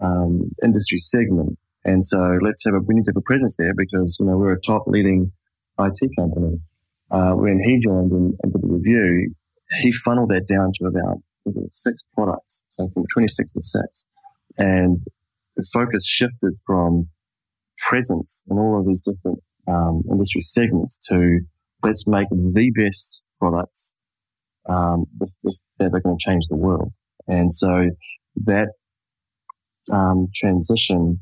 um, 0.01 0.51
industry 0.63 0.99
segment. 0.99 1.57
And 1.85 2.03
so 2.03 2.37
let's 2.41 2.63
have 2.65 2.73
a, 2.73 2.79
we 2.79 2.95
need 2.95 3.03
to 3.05 3.11
have 3.11 3.17
a 3.17 3.21
presence 3.21 3.55
there 3.57 3.73
because, 3.75 4.17
you 4.19 4.25
know, 4.25 4.37
we're 4.37 4.53
a 4.53 4.61
top 4.61 4.83
leading 4.87 5.25
IT 5.79 6.09
company. 6.17 6.57
Uh, 7.11 7.33
when 7.33 7.59
he 7.63 7.79
joined 7.79 8.11
and, 8.11 8.33
and 8.41 8.53
did 8.53 8.61
the 8.61 8.67
review, 8.67 9.33
he 9.81 9.91
funneled 9.91 10.29
that 10.29 10.47
down 10.47 10.71
to 10.79 10.85
about 10.85 11.21
six 11.69 12.03
products. 12.13 12.65
So 12.69 12.89
from 12.93 13.03
26 13.13 13.53
to 13.53 13.61
six. 13.61 14.07
And 14.57 14.99
the 15.55 15.67
focus 15.73 16.05
shifted 16.05 16.53
from 16.65 17.07
presence 17.77 18.45
in 18.49 18.57
all 18.57 18.79
of 18.79 18.85
these 18.85 19.01
different 19.01 19.39
um, 19.67 20.03
industry 20.11 20.41
segments 20.41 21.05
to 21.09 21.39
let's 21.83 22.07
make 22.07 22.29
the 22.29 22.71
best 22.75 23.23
products 23.39 23.95
um, 24.69 25.05
that 25.79 25.93
are 25.93 25.99
going 25.99 26.17
to 26.17 26.25
change 26.31 26.43
the 26.49 26.57
world. 26.57 26.91
And 27.27 27.53
so 27.53 27.89
that 28.45 28.69
um, 29.91 30.27
transition 30.33 31.19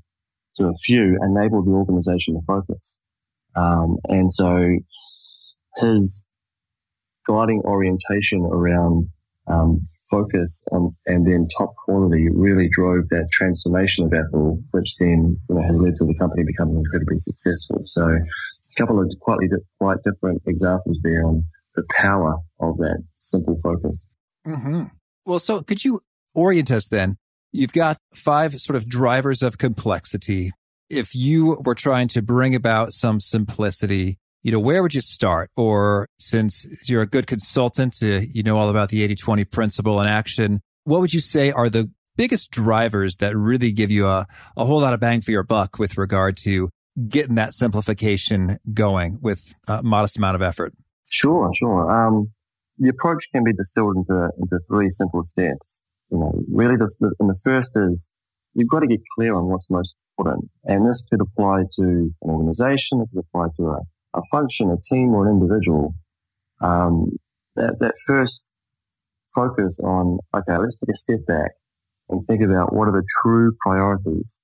to 0.55 0.67
a 0.67 0.73
few 0.83 1.17
enabled 1.21 1.65
the 1.65 1.71
organization 1.71 2.35
to 2.35 2.41
focus. 2.45 2.99
Um, 3.55 3.97
and 4.05 4.31
so 4.31 4.77
his 5.77 6.29
guiding 7.27 7.61
orientation 7.65 8.41
around 8.41 9.05
um, 9.47 9.87
focus 10.11 10.63
on, 10.71 10.95
and 11.07 11.25
then 11.25 11.47
top 11.57 11.73
quality 11.85 12.27
really 12.29 12.69
drove 12.69 13.07
that 13.09 13.29
transformation 13.31 14.05
of 14.05 14.13
Apple, 14.13 14.61
which 14.71 14.95
then 14.99 15.39
you 15.49 15.55
know, 15.55 15.61
has 15.61 15.81
led 15.81 15.95
to 15.95 16.05
the 16.05 16.13
company 16.15 16.43
becoming 16.43 16.77
incredibly 16.77 17.15
successful. 17.17 17.81
So 17.85 18.05
a 18.07 18.19
couple 18.77 19.01
of 19.01 19.11
quite, 19.21 19.39
quite 19.79 19.97
different 20.03 20.41
examples 20.45 20.99
there 21.03 21.25
on 21.25 21.43
the 21.75 21.83
power 21.89 22.35
of 22.59 22.77
that 22.77 23.01
simple 23.17 23.59
focus. 23.63 24.09
Mm-hmm. 24.45 24.83
Well, 25.25 25.39
so 25.39 25.61
could 25.61 25.85
you 25.85 26.01
orient 26.35 26.71
us 26.71 26.87
then? 26.87 27.17
You've 27.53 27.73
got 27.73 27.97
five 28.13 28.61
sort 28.61 28.75
of 28.75 28.87
drivers 28.87 29.41
of 29.41 29.57
complexity. 29.57 30.51
If 30.89 31.15
you 31.15 31.61
were 31.65 31.75
trying 31.75 32.09
to 32.09 32.21
bring 32.21 32.53
about 32.53 32.93
some 32.93 33.19
simplicity 33.19 34.17
you 34.43 34.51
know, 34.51 34.59
where 34.59 34.81
would 34.81 34.93
you 34.93 35.01
start? 35.01 35.49
Or 35.55 36.07
since 36.19 36.65
you're 36.89 37.01
a 37.01 37.07
good 37.07 37.27
consultant, 37.27 37.97
uh, 38.01 38.21
you 38.31 38.43
know 38.43 38.57
all 38.57 38.69
about 38.69 38.89
the 38.89 39.03
80 39.03 39.15
20 39.15 39.45
principle 39.45 40.01
in 40.01 40.07
action. 40.07 40.61
What 40.83 40.99
would 41.01 41.13
you 41.13 41.19
say 41.19 41.51
are 41.51 41.69
the 41.69 41.91
biggest 42.17 42.51
drivers 42.51 43.17
that 43.17 43.35
really 43.37 43.71
give 43.71 43.91
you 43.91 44.07
a, 44.07 44.27
a 44.57 44.65
whole 44.65 44.81
lot 44.81 44.93
of 44.93 44.99
bang 44.99 45.21
for 45.21 45.31
your 45.31 45.43
buck 45.43 45.79
with 45.79 45.97
regard 45.97 46.37
to 46.37 46.69
getting 47.07 47.35
that 47.35 47.53
simplification 47.53 48.59
going 48.73 49.19
with 49.21 49.57
a 49.67 49.81
modest 49.83 50.17
amount 50.17 50.35
of 50.35 50.41
effort? 50.41 50.73
Sure, 51.07 51.51
sure. 51.53 51.89
Um, 51.91 52.31
the 52.77 52.89
approach 52.89 53.27
can 53.31 53.43
be 53.43 53.53
distilled 53.53 53.95
into, 53.97 54.29
into 54.39 54.59
three 54.67 54.89
simple 54.89 55.23
steps. 55.23 55.83
You 56.09 56.19
know, 56.19 56.33
really 56.51 56.75
the, 56.75 57.13
and 57.19 57.29
the 57.29 57.39
first 57.43 57.77
is 57.77 58.09
you've 58.53 58.69
got 58.69 58.79
to 58.79 58.87
get 58.87 59.01
clear 59.15 59.35
on 59.35 59.45
what's 59.45 59.69
most 59.69 59.95
important. 60.17 60.49
And 60.65 60.87
this 60.87 61.03
could 61.09 61.21
apply 61.21 61.63
to 61.75 61.81
an 61.83 62.13
organization, 62.23 63.01
it 63.01 63.09
could 63.13 63.23
apply 63.29 63.47
to 63.57 63.67
a, 63.67 63.79
a 64.13 64.21
function, 64.31 64.69
a 64.71 64.77
team, 64.93 65.09
or 65.09 65.27
an 65.27 65.33
individual. 65.33 65.93
Um, 66.61 67.17
that, 67.55 67.77
that 67.79 67.95
first 68.05 68.53
focus 69.33 69.79
on, 69.83 70.19
okay, 70.35 70.57
let's 70.57 70.79
take 70.79 70.93
a 70.93 70.97
step 70.97 71.25
back 71.27 71.51
and 72.09 72.25
think 72.25 72.41
about 72.41 72.73
what 72.73 72.87
are 72.87 72.91
the 72.91 73.07
true 73.21 73.55
priorities. 73.61 74.41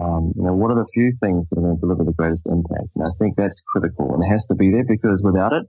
Um, 0.00 0.32
you 0.34 0.42
know, 0.42 0.54
what 0.54 0.72
are 0.72 0.76
the 0.76 0.90
few 0.92 1.12
things 1.20 1.48
that 1.50 1.58
are 1.58 1.62
going 1.62 1.76
to 1.76 1.80
deliver 1.80 2.04
the 2.04 2.12
greatest 2.12 2.48
impact? 2.48 2.90
And 2.96 3.06
I 3.06 3.14
think 3.18 3.36
that's 3.36 3.62
critical 3.72 4.12
and 4.14 4.24
it 4.24 4.28
has 4.28 4.46
to 4.46 4.56
be 4.56 4.70
there 4.72 4.84
because 4.86 5.22
without 5.24 5.52
it, 5.52 5.64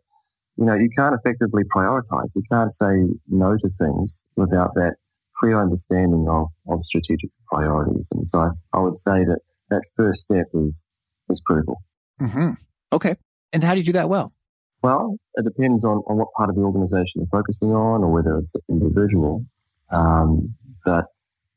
you 0.58 0.66
know, 0.66 0.74
you 0.74 0.90
can't 0.98 1.14
effectively 1.14 1.64
prioritize. 1.64 2.34
You 2.36 2.42
can't 2.52 2.74
say 2.74 3.06
no 3.28 3.56
to 3.56 3.70
things 3.78 4.28
without 4.36 4.74
that 4.76 4.96
clear 5.38 5.62
understanding 5.62 6.28
of, 6.30 6.48
of 6.68 6.84
strategic 6.84 7.30
priorities. 7.52 8.10
And 8.14 8.28
so 8.28 8.42
I, 8.42 8.50
I 8.74 8.80
would 8.80 8.96
say 8.96 9.26
that 9.26 9.40
that 9.70 9.84
first 9.96 10.22
step 10.22 10.46
is, 10.54 10.88
is 11.30 11.42
critical. 11.46 11.84
Mm-hmm. 12.22 12.52
Okay. 12.94 13.16
And 13.54 13.64
how 13.64 13.74
do 13.74 13.80
you 13.80 13.86
do 13.86 13.94
that 13.94 14.10
well? 14.10 14.34
Well, 14.82 15.18
it 15.36 15.46
depends 15.46 15.84
on, 15.84 15.98
on 16.08 16.18
what 16.18 16.28
part 16.38 16.50
of 16.50 16.56
the 16.56 16.62
organization 16.62 17.22
you're 17.22 17.28
focusing 17.28 17.72
on 17.72 18.04
or 18.04 18.12
whether 18.12 18.38
it's 18.38 18.56
individual. 18.70 19.46
Um, 19.90 20.54
but, 20.84 21.06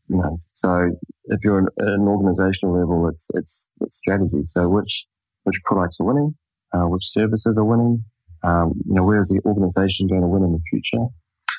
you 0.08 0.16
know, 0.16 0.40
so 0.48 0.90
if 1.24 1.40
you're 1.44 1.58
at 1.58 1.88
an 1.88 2.08
organizational 2.08 2.78
level, 2.78 3.08
it's, 3.08 3.28
it's, 3.34 3.70
it's 3.82 3.96
strategy. 3.96 4.40
So 4.44 4.68
which, 4.68 5.06
which 5.44 5.60
products 5.64 6.00
are 6.00 6.06
winning, 6.06 6.34
uh, 6.72 6.86
which 6.86 7.04
services 7.04 7.58
are 7.58 7.64
winning, 7.64 8.04
um, 8.42 8.72
you 8.86 8.94
know, 8.94 9.02
where 9.02 9.18
is 9.18 9.28
the 9.28 9.40
organization 9.44 10.06
going 10.06 10.22
to 10.22 10.28
win 10.28 10.44
in 10.44 10.52
the 10.52 10.62
future? 10.70 11.04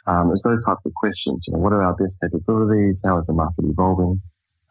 Um, 0.07 0.31
it's 0.31 0.43
those 0.43 0.63
types 0.65 0.85
of 0.85 0.93
questions. 0.95 1.45
You 1.47 1.53
know, 1.53 1.59
what 1.59 1.73
are 1.73 1.83
our 1.83 1.95
best 1.95 2.19
capabilities? 2.21 3.03
How 3.05 3.17
is 3.17 3.27
the 3.27 3.33
market 3.33 3.65
evolving? 3.65 4.21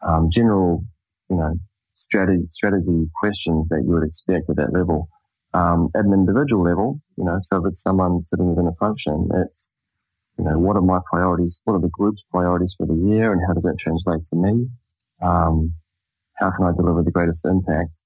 Um, 0.01 0.29
general, 0.29 0.83
you 1.29 1.37
know, 1.37 1.53
strategy, 1.93 2.43
strategy 2.47 3.05
questions 3.19 3.69
that 3.69 3.83
you 3.85 3.91
would 3.91 4.03
expect 4.03 4.49
at 4.49 4.55
that 4.57 4.73
level. 4.73 5.07
Um, 5.53 5.89
at 5.95 6.05
an 6.05 6.13
individual 6.13 6.63
level, 6.63 7.01
you 7.17 7.23
know, 7.23 7.37
so 7.41 7.57
if 7.57 7.63
it's 7.67 7.81
someone 7.81 8.23
sitting 8.23 8.49
within 8.49 8.67
a 8.67 8.75
function, 8.75 9.29
it's, 9.33 9.73
you 10.37 10.45
know, 10.45 10.59
what 10.59 10.75
are 10.75 10.81
my 10.81 10.99
priorities? 11.11 11.61
What 11.65 11.73
are 11.73 11.81
the 11.81 11.89
group's 11.89 12.23
priorities 12.29 12.75
for 12.77 12.85
the 12.85 12.93
year 12.93 13.31
and 13.31 13.41
how 13.47 13.53
does 13.53 13.63
that 13.63 13.77
translate 13.79 14.25
to 14.25 14.35
me? 14.35 14.69
Um, 15.21 15.73
how 16.35 16.51
can 16.51 16.67
I 16.67 16.71
deliver 16.75 17.03
the 17.03 17.11
greatest 17.11 17.45
impact, 17.45 18.03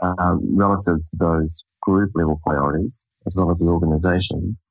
um, 0.00 0.56
relative 0.56 0.96
to 1.06 1.16
those 1.16 1.64
group 1.80 2.10
level 2.14 2.40
priorities 2.44 3.08
as 3.26 3.36
well 3.36 3.50
as 3.50 3.58
the 3.58 3.66
organizations, 3.66 4.62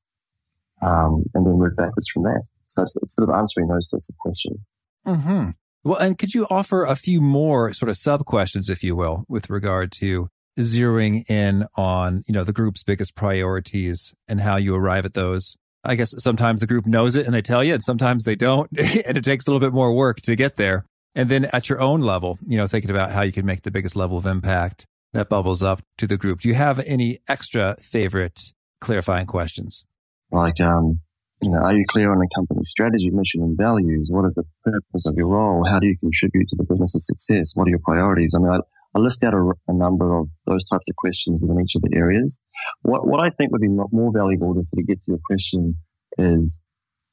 um, 0.82 1.24
and 1.34 1.46
then 1.46 1.54
work 1.54 1.76
backwards 1.76 2.08
from 2.08 2.24
that. 2.24 2.42
So 2.66 2.82
it's, 2.82 2.96
it's, 3.02 3.14
sort 3.14 3.28
of 3.28 3.34
answering 3.34 3.68
those 3.68 3.88
sorts 3.88 4.08
of 4.08 4.16
questions. 4.18 4.70
Mm-hmm. 5.06 5.50
Well, 5.84 5.98
and 5.98 6.18
could 6.18 6.34
you 6.34 6.46
offer 6.50 6.84
a 6.84 6.96
few 6.96 7.20
more 7.20 7.72
sort 7.72 7.88
of 7.88 7.96
sub 7.96 8.24
questions, 8.24 8.68
if 8.68 8.82
you 8.82 8.94
will, 8.94 9.24
with 9.28 9.48
regard 9.48 9.92
to 9.92 10.28
zeroing 10.58 11.28
in 11.30 11.66
on, 11.76 12.22
you 12.26 12.34
know, 12.34 12.44
the 12.44 12.52
group's 12.52 12.82
biggest 12.82 13.14
priorities 13.14 14.14
and 14.28 14.40
how 14.40 14.56
you 14.56 14.74
arrive 14.74 15.04
at 15.04 15.14
those? 15.14 15.56
I 15.82 15.94
guess 15.94 16.14
sometimes 16.18 16.60
the 16.60 16.66
group 16.66 16.86
knows 16.86 17.16
it 17.16 17.24
and 17.24 17.34
they 17.34 17.42
tell 17.42 17.64
you, 17.64 17.74
and 17.74 17.82
sometimes 17.82 18.24
they 18.24 18.36
don't. 18.36 18.70
and 18.78 19.16
it 19.16 19.24
takes 19.24 19.46
a 19.46 19.50
little 19.50 19.66
bit 19.66 19.74
more 19.74 19.94
work 19.94 20.18
to 20.22 20.36
get 20.36 20.56
there. 20.56 20.84
And 21.14 21.28
then 21.28 21.46
at 21.52 21.68
your 21.68 21.80
own 21.80 22.02
level, 22.02 22.38
you 22.46 22.56
know, 22.56 22.66
thinking 22.66 22.90
about 22.90 23.10
how 23.10 23.22
you 23.22 23.32
can 23.32 23.46
make 23.46 23.62
the 23.62 23.70
biggest 23.70 23.96
level 23.96 24.16
of 24.16 24.26
impact 24.26 24.86
that 25.12 25.28
bubbles 25.28 25.62
up 25.62 25.82
to 25.98 26.06
the 26.06 26.16
group. 26.16 26.40
Do 26.40 26.48
you 26.48 26.54
have 26.54 26.78
any 26.80 27.18
extra 27.28 27.76
favorite 27.82 28.52
clarifying 28.80 29.26
questions? 29.26 29.84
Like, 30.30 30.60
um, 30.60 31.00
you 31.42 31.50
know, 31.50 31.58
are 31.58 31.74
you 31.74 31.84
clear 31.88 32.12
on 32.12 32.18
the 32.18 32.28
company's 32.34 32.68
strategy, 32.68 33.10
mission, 33.10 33.42
and 33.42 33.56
values? 33.56 34.08
What 34.12 34.24
is 34.26 34.34
the 34.34 34.44
purpose 34.62 35.06
of 35.06 35.14
your 35.16 35.28
role? 35.28 35.64
How 35.64 35.78
do 35.78 35.86
you 35.86 35.96
contribute 35.96 36.48
to 36.50 36.56
the 36.56 36.64
business's 36.64 37.06
success? 37.06 37.52
What 37.54 37.66
are 37.66 37.70
your 37.70 37.80
priorities? 37.80 38.34
I 38.36 38.40
mean, 38.40 38.52
I, 38.52 38.58
I 38.94 38.98
list 38.98 39.22
out 39.24 39.34
a, 39.34 39.52
a, 39.68 39.72
number 39.72 40.18
of 40.18 40.28
those 40.46 40.68
types 40.68 40.88
of 40.88 40.96
questions 40.96 41.40
within 41.40 41.62
each 41.62 41.76
of 41.76 41.82
the 41.82 41.96
areas. 41.96 42.42
What, 42.82 43.06
what 43.06 43.20
I 43.20 43.30
think 43.30 43.52
would 43.52 43.60
be 43.60 43.68
more 43.68 44.12
valuable 44.12 44.54
to 44.54 44.62
sort 44.62 44.82
of 44.82 44.88
get 44.88 44.98
to 44.98 45.04
your 45.06 45.20
question 45.26 45.76
is 46.18 46.64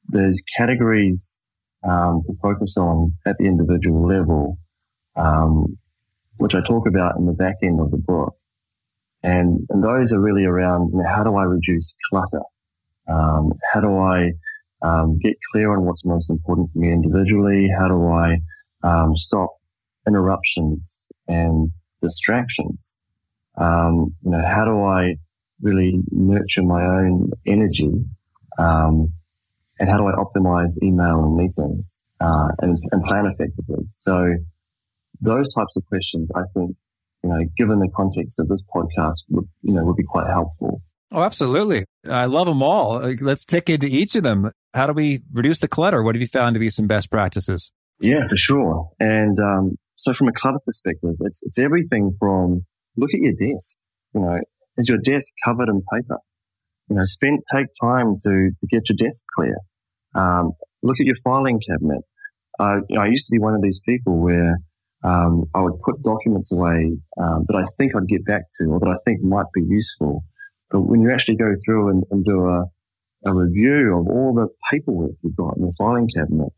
there's 0.08 0.42
categories 0.56 1.40
um, 1.88 2.22
to 2.26 2.34
focus 2.42 2.76
on 2.76 3.12
at 3.26 3.36
the 3.38 3.44
individual 3.44 4.08
level 4.08 4.58
um, 5.16 5.76
which 6.38 6.54
I 6.54 6.60
talk 6.60 6.86
about 6.86 7.16
in 7.16 7.26
the 7.26 7.32
back 7.32 7.56
end 7.62 7.80
of 7.80 7.90
the 7.90 7.98
book. 7.98 8.34
And, 9.22 9.66
and 9.68 9.82
those 9.82 10.12
are 10.12 10.20
really 10.20 10.44
around 10.44 10.90
you 10.92 11.02
know, 11.02 11.08
how 11.08 11.24
do 11.24 11.34
I 11.36 11.42
reduce 11.42 11.96
clutter? 12.08 12.42
Um, 13.08 13.52
how 13.72 13.80
do 13.80 13.98
I 13.98 14.32
um, 14.82 15.18
get 15.18 15.36
clear 15.52 15.72
on 15.72 15.84
what's 15.84 16.04
most 16.04 16.30
important 16.30 16.70
for 16.70 16.78
me 16.78 16.92
individually? 16.92 17.68
How 17.76 17.88
do 17.88 18.06
I 18.06 18.38
um, 18.84 19.16
stop 19.16 19.50
interruptions 20.08 21.08
and 21.28 21.70
distractions? 22.00 22.98
Um, 23.56 24.14
you 24.24 24.30
know, 24.32 24.42
how 24.44 24.64
do 24.64 24.82
I 24.82 25.16
really 25.60 26.00
nurture 26.10 26.62
my 26.62 26.84
own 26.84 27.30
energy? 27.46 27.90
Um, 28.58 29.12
and 29.78 29.88
how 29.88 29.98
do 29.98 30.06
I 30.06 30.12
optimize 30.12 30.82
email 30.82 31.22
and 31.22 31.36
meetings 31.36 32.04
uh, 32.20 32.48
and, 32.60 32.78
and 32.90 33.04
plan 33.04 33.26
effectively? 33.26 33.84
So 33.92 34.34
those 35.20 35.52
types 35.54 35.76
of 35.76 35.86
questions, 35.86 36.30
I 36.34 36.42
think, 36.54 36.76
you 37.22 37.30
know, 37.30 37.38
given 37.56 37.78
the 37.78 37.88
context 37.96 38.40
of 38.40 38.48
this 38.48 38.64
podcast, 38.74 39.24
would, 39.28 39.48
you 39.62 39.74
know, 39.74 39.84
would 39.84 39.96
be 39.96 40.04
quite 40.04 40.28
helpful. 40.28 40.82
Oh, 41.10 41.22
absolutely. 41.22 41.84
I 42.08 42.26
love 42.26 42.46
them 42.46 42.62
all. 42.62 42.98
Let's 43.20 43.44
tick 43.44 43.70
into 43.70 43.86
each 43.86 44.14
of 44.14 44.22
them. 44.22 44.50
How 44.74 44.86
do 44.86 44.92
we 44.92 45.22
reduce 45.32 45.58
the 45.58 45.68
clutter? 45.68 46.02
What 46.02 46.14
have 46.14 46.20
you 46.20 46.28
found 46.28 46.54
to 46.54 46.60
be 46.60 46.70
some 46.70 46.86
best 46.86 47.10
practices? 47.10 47.72
Yeah, 48.00 48.28
for 48.28 48.36
sure. 48.36 48.90
And 49.00 49.38
um, 49.40 49.76
so 49.98 50.12
from 50.12 50.28
a 50.28 50.32
clutter 50.32 50.60
perspective, 50.64 51.16
it's, 51.22 51.42
it's 51.42 51.58
everything 51.58 52.14
from 52.20 52.64
look 52.96 53.10
at 53.12 53.20
your 53.20 53.32
desk. 53.32 53.76
You 54.14 54.20
know, 54.20 54.38
is 54.76 54.88
your 54.88 54.98
desk 54.98 55.34
covered 55.44 55.68
in 55.68 55.82
paper? 55.92 56.18
You 56.88 56.96
know, 56.96 57.04
spend, 57.04 57.40
take 57.52 57.66
time 57.82 58.14
to, 58.22 58.50
to 58.60 58.66
get 58.70 58.88
your 58.88 58.96
desk 58.96 59.24
clear. 59.34 59.56
Um, 60.14 60.52
look 60.84 61.00
at 61.00 61.06
your 61.06 61.16
filing 61.16 61.60
cabinet. 61.68 62.02
Uh, 62.60 62.76
you 62.88 62.96
know, 62.96 63.02
I 63.02 63.06
used 63.08 63.26
to 63.26 63.32
be 63.32 63.40
one 63.40 63.54
of 63.54 63.60
these 63.60 63.80
people 63.84 64.20
where 64.20 64.58
um, 65.02 65.46
I 65.52 65.62
would 65.62 65.80
put 65.84 66.00
documents 66.04 66.52
away 66.52 66.96
um, 67.20 67.44
that 67.48 67.56
I 67.56 67.64
think 67.76 67.96
I'd 67.96 68.06
get 68.06 68.24
back 68.24 68.42
to 68.60 68.66
or 68.66 68.78
that 68.78 68.88
I 68.88 68.98
think 69.04 69.20
might 69.20 69.46
be 69.52 69.62
useful. 69.66 70.22
But 70.70 70.82
when 70.82 71.00
you 71.00 71.10
actually 71.10 71.38
go 71.38 71.52
through 71.66 71.90
and, 71.90 72.04
and 72.12 72.24
do 72.24 72.46
a, 72.46 72.64
a 73.26 73.34
review 73.34 73.98
of 73.98 74.06
all 74.06 74.32
the 74.32 74.46
paperwork 74.70 75.10
you've 75.24 75.36
got 75.36 75.56
in 75.56 75.64
the 75.64 75.74
filing 75.76 76.08
cabinet, 76.14 76.52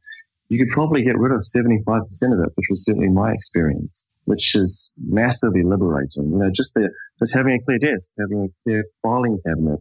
you 0.51 0.59
could 0.59 0.73
probably 0.73 1.03
get 1.03 1.17
rid 1.17 1.33
of 1.33 1.41
75% 1.41 1.79
of 1.87 2.41
it, 2.41 2.51
which 2.57 2.67
was 2.69 2.85
certainly 2.85 3.09
my 3.09 3.33
experience, 3.33 4.07
which 4.25 4.57
is 4.57 4.91
massively 4.99 5.63
liberating. 5.63 6.29
You 6.33 6.39
know, 6.39 6.51
just 6.53 6.75
the, 6.75 6.91
just 7.21 7.35
having 7.35 7.55
a 7.55 7.65
clear 7.65 7.79
desk, 7.79 8.11
having 8.19 8.51
a 8.51 8.53
clear 8.65 8.85
filing 9.01 9.39
cabinet 9.47 9.79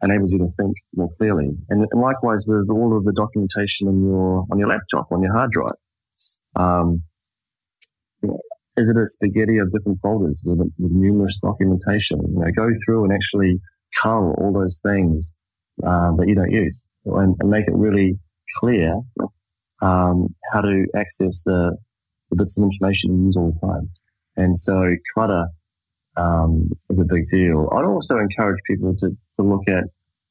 enables 0.00 0.32
you 0.32 0.38
to 0.38 0.48
think 0.56 0.76
more 0.94 1.10
clearly. 1.18 1.48
And, 1.68 1.86
and 1.90 2.00
likewise 2.00 2.44
with 2.46 2.70
all 2.70 2.96
of 2.96 3.04
the 3.04 3.12
documentation 3.12 3.88
on 3.88 4.00
your, 4.00 4.46
on 4.50 4.58
your 4.60 4.68
laptop, 4.68 5.08
on 5.10 5.22
your 5.22 5.32
hard 5.32 5.50
drive. 5.50 5.74
Um, 6.54 7.02
is 8.76 8.88
it 8.88 8.96
a 8.96 9.04
spaghetti 9.04 9.58
of 9.58 9.72
different 9.72 9.98
folders 10.00 10.40
with, 10.46 10.58
with 10.58 10.92
numerous 10.92 11.36
documentation? 11.42 12.20
You 12.20 12.44
know, 12.44 12.50
go 12.56 12.70
through 12.86 13.04
and 13.04 13.12
actually 13.12 13.58
cull 14.00 14.34
all 14.38 14.52
those 14.52 14.80
things 14.84 15.34
uh, 15.84 16.14
that 16.16 16.28
you 16.28 16.36
don't 16.36 16.52
use 16.52 16.86
and, 17.06 17.34
and, 17.40 17.50
make 17.50 17.66
it 17.66 17.74
really 17.74 18.18
clear 18.58 18.94
um, 19.82 20.28
how 20.52 20.60
to 20.60 20.86
access 20.96 21.42
the, 21.44 21.76
the, 22.30 22.36
bits 22.36 22.58
of 22.58 22.64
information 22.64 23.18
you 23.18 23.26
use 23.26 23.36
all 23.36 23.52
the 23.52 23.66
time. 23.66 23.90
And 24.36 24.56
so 24.56 24.94
clutter 25.12 25.46
um, 26.16 26.70
is 26.88 27.00
a 27.00 27.04
big 27.04 27.28
deal. 27.30 27.68
I'd 27.72 27.84
also 27.84 28.18
encourage 28.18 28.60
people 28.66 28.94
to, 28.96 29.08
to 29.08 29.42
look 29.42 29.68
at 29.68 29.84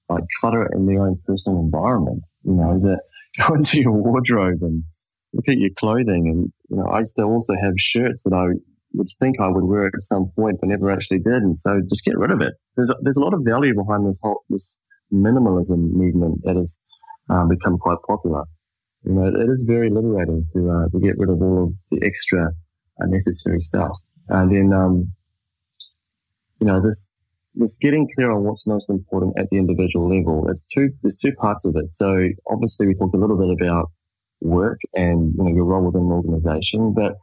like 0.09 0.23
clutter 0.39 0.67
in 0.73 0.85
their 0.85 1.05
own 1.05 1.19
personal 1.27 1.59
environment. 1.59 2.25
You 2.43 2.53
know, 2.53 2.79
that 2.79 3.01
go 3.47 3.55
into 3.55 3.81
your 3.81 3.91
wardrobe 3.91 4.61
and 4.61 4.83
look 5.33 5.47
at 5.47 5.57
your 5.57 5.71
clothing 5.77 6.27
and, 6.27 6.51
you 6.69 6.77
know, 6.77 6.89
I 6.89 7.03
still 7.03 7.29
also 7.29 7.53
have 7.61 7.73
shirts 7.77 8.23
that 8.23 8.33
I 8.33 8.55
would 8.93 9.07
think 9.19 9.39
I 9.39 9.47
would 9.47 9.63
wear 9.63 9.85
at 9.85 9.93
some 9.99 10.31
point, 10.35 10.57
but 10.59 10.69
never 10.69 10.91
actually 10.91 11.19
did. 11.19 11.43
And 11.43 11.57
so 11.57 11.79
just 11.89 12.03
get 12.05 12.17
rid 12.17 12.31
of 12.31 12.41
it. 12.41 12.53
There's, 12.75 12.91
there's 13.01 13.17
a 13.17 13.23
lot 13.23 13.33
of 13.33 13.41
value 13.43 13.73
behind 13.75 14.07
this 14.07 14.19
whole, 14.23 14.43
this 14.49 14.81
minimalism 15.13 15.91
movement 15.91 16.41
that 16.43 16.55
has 16.55 16.79
um, 17.29 17.47
become 17.49 17.77
quite 17.77 17.97
popular. 18.07 18.43
You 19.03 19.13
know, 19.13 19.27
it 19.27 19.49
is 19.49 19.65
very 19.67 19.89
liberating 19.89 20.43
to, 20.53 20.69
uh, 20.69 20.89
to 20.89 20.99
get 20.99 21.17
rid 21.17 21.29
of 21.29 21.41
all 21.41 21.63
of 21.63 21.73
the 21.89 22.05
extra 22.05 22.51
unnecessary 22.99 23.59
stuff. 23.59 23.95
And 24.29 24.51
then, 24.51 24.73
um, 24.73 25.11
you 26.59 26.67
know, 26.67 26.81
this, 26.81 27.13
this 27.55 27.77
getting 27.81 28.07
clear 28.15 28.31
on 28.31 28.43
what's 28.43 28.67
most 28.67 28.89
important 28.89 29.39
at 29.39 29.49
the 29.49 29.57
individual 29.57 30.07
level. 30.07 30.47
It's 30.49 30.65
two, 30.65 30.89
there's 31.01 31.17
two 31.17 31.33
parts 31.33 31.65
of 31.65 31.75
it. 31.75 31.89
So 31.91 32.27
obviously 32.49 32.87
we 32.87 32.95
talked 32.95 33.15
a 33.15 33.17
little 33.17 33.37
bit 33.37 33.49
about 33.59 33.89
work 34.41 34.79
and 34.93 35.33
you 35.37 35.43
know 35.43 35.55
your 35.55 35.65
role 35.65 35.85
within 35.85 36.01
an 36.01 36.11
organization. 36.11 36.93
But 36.93 37.13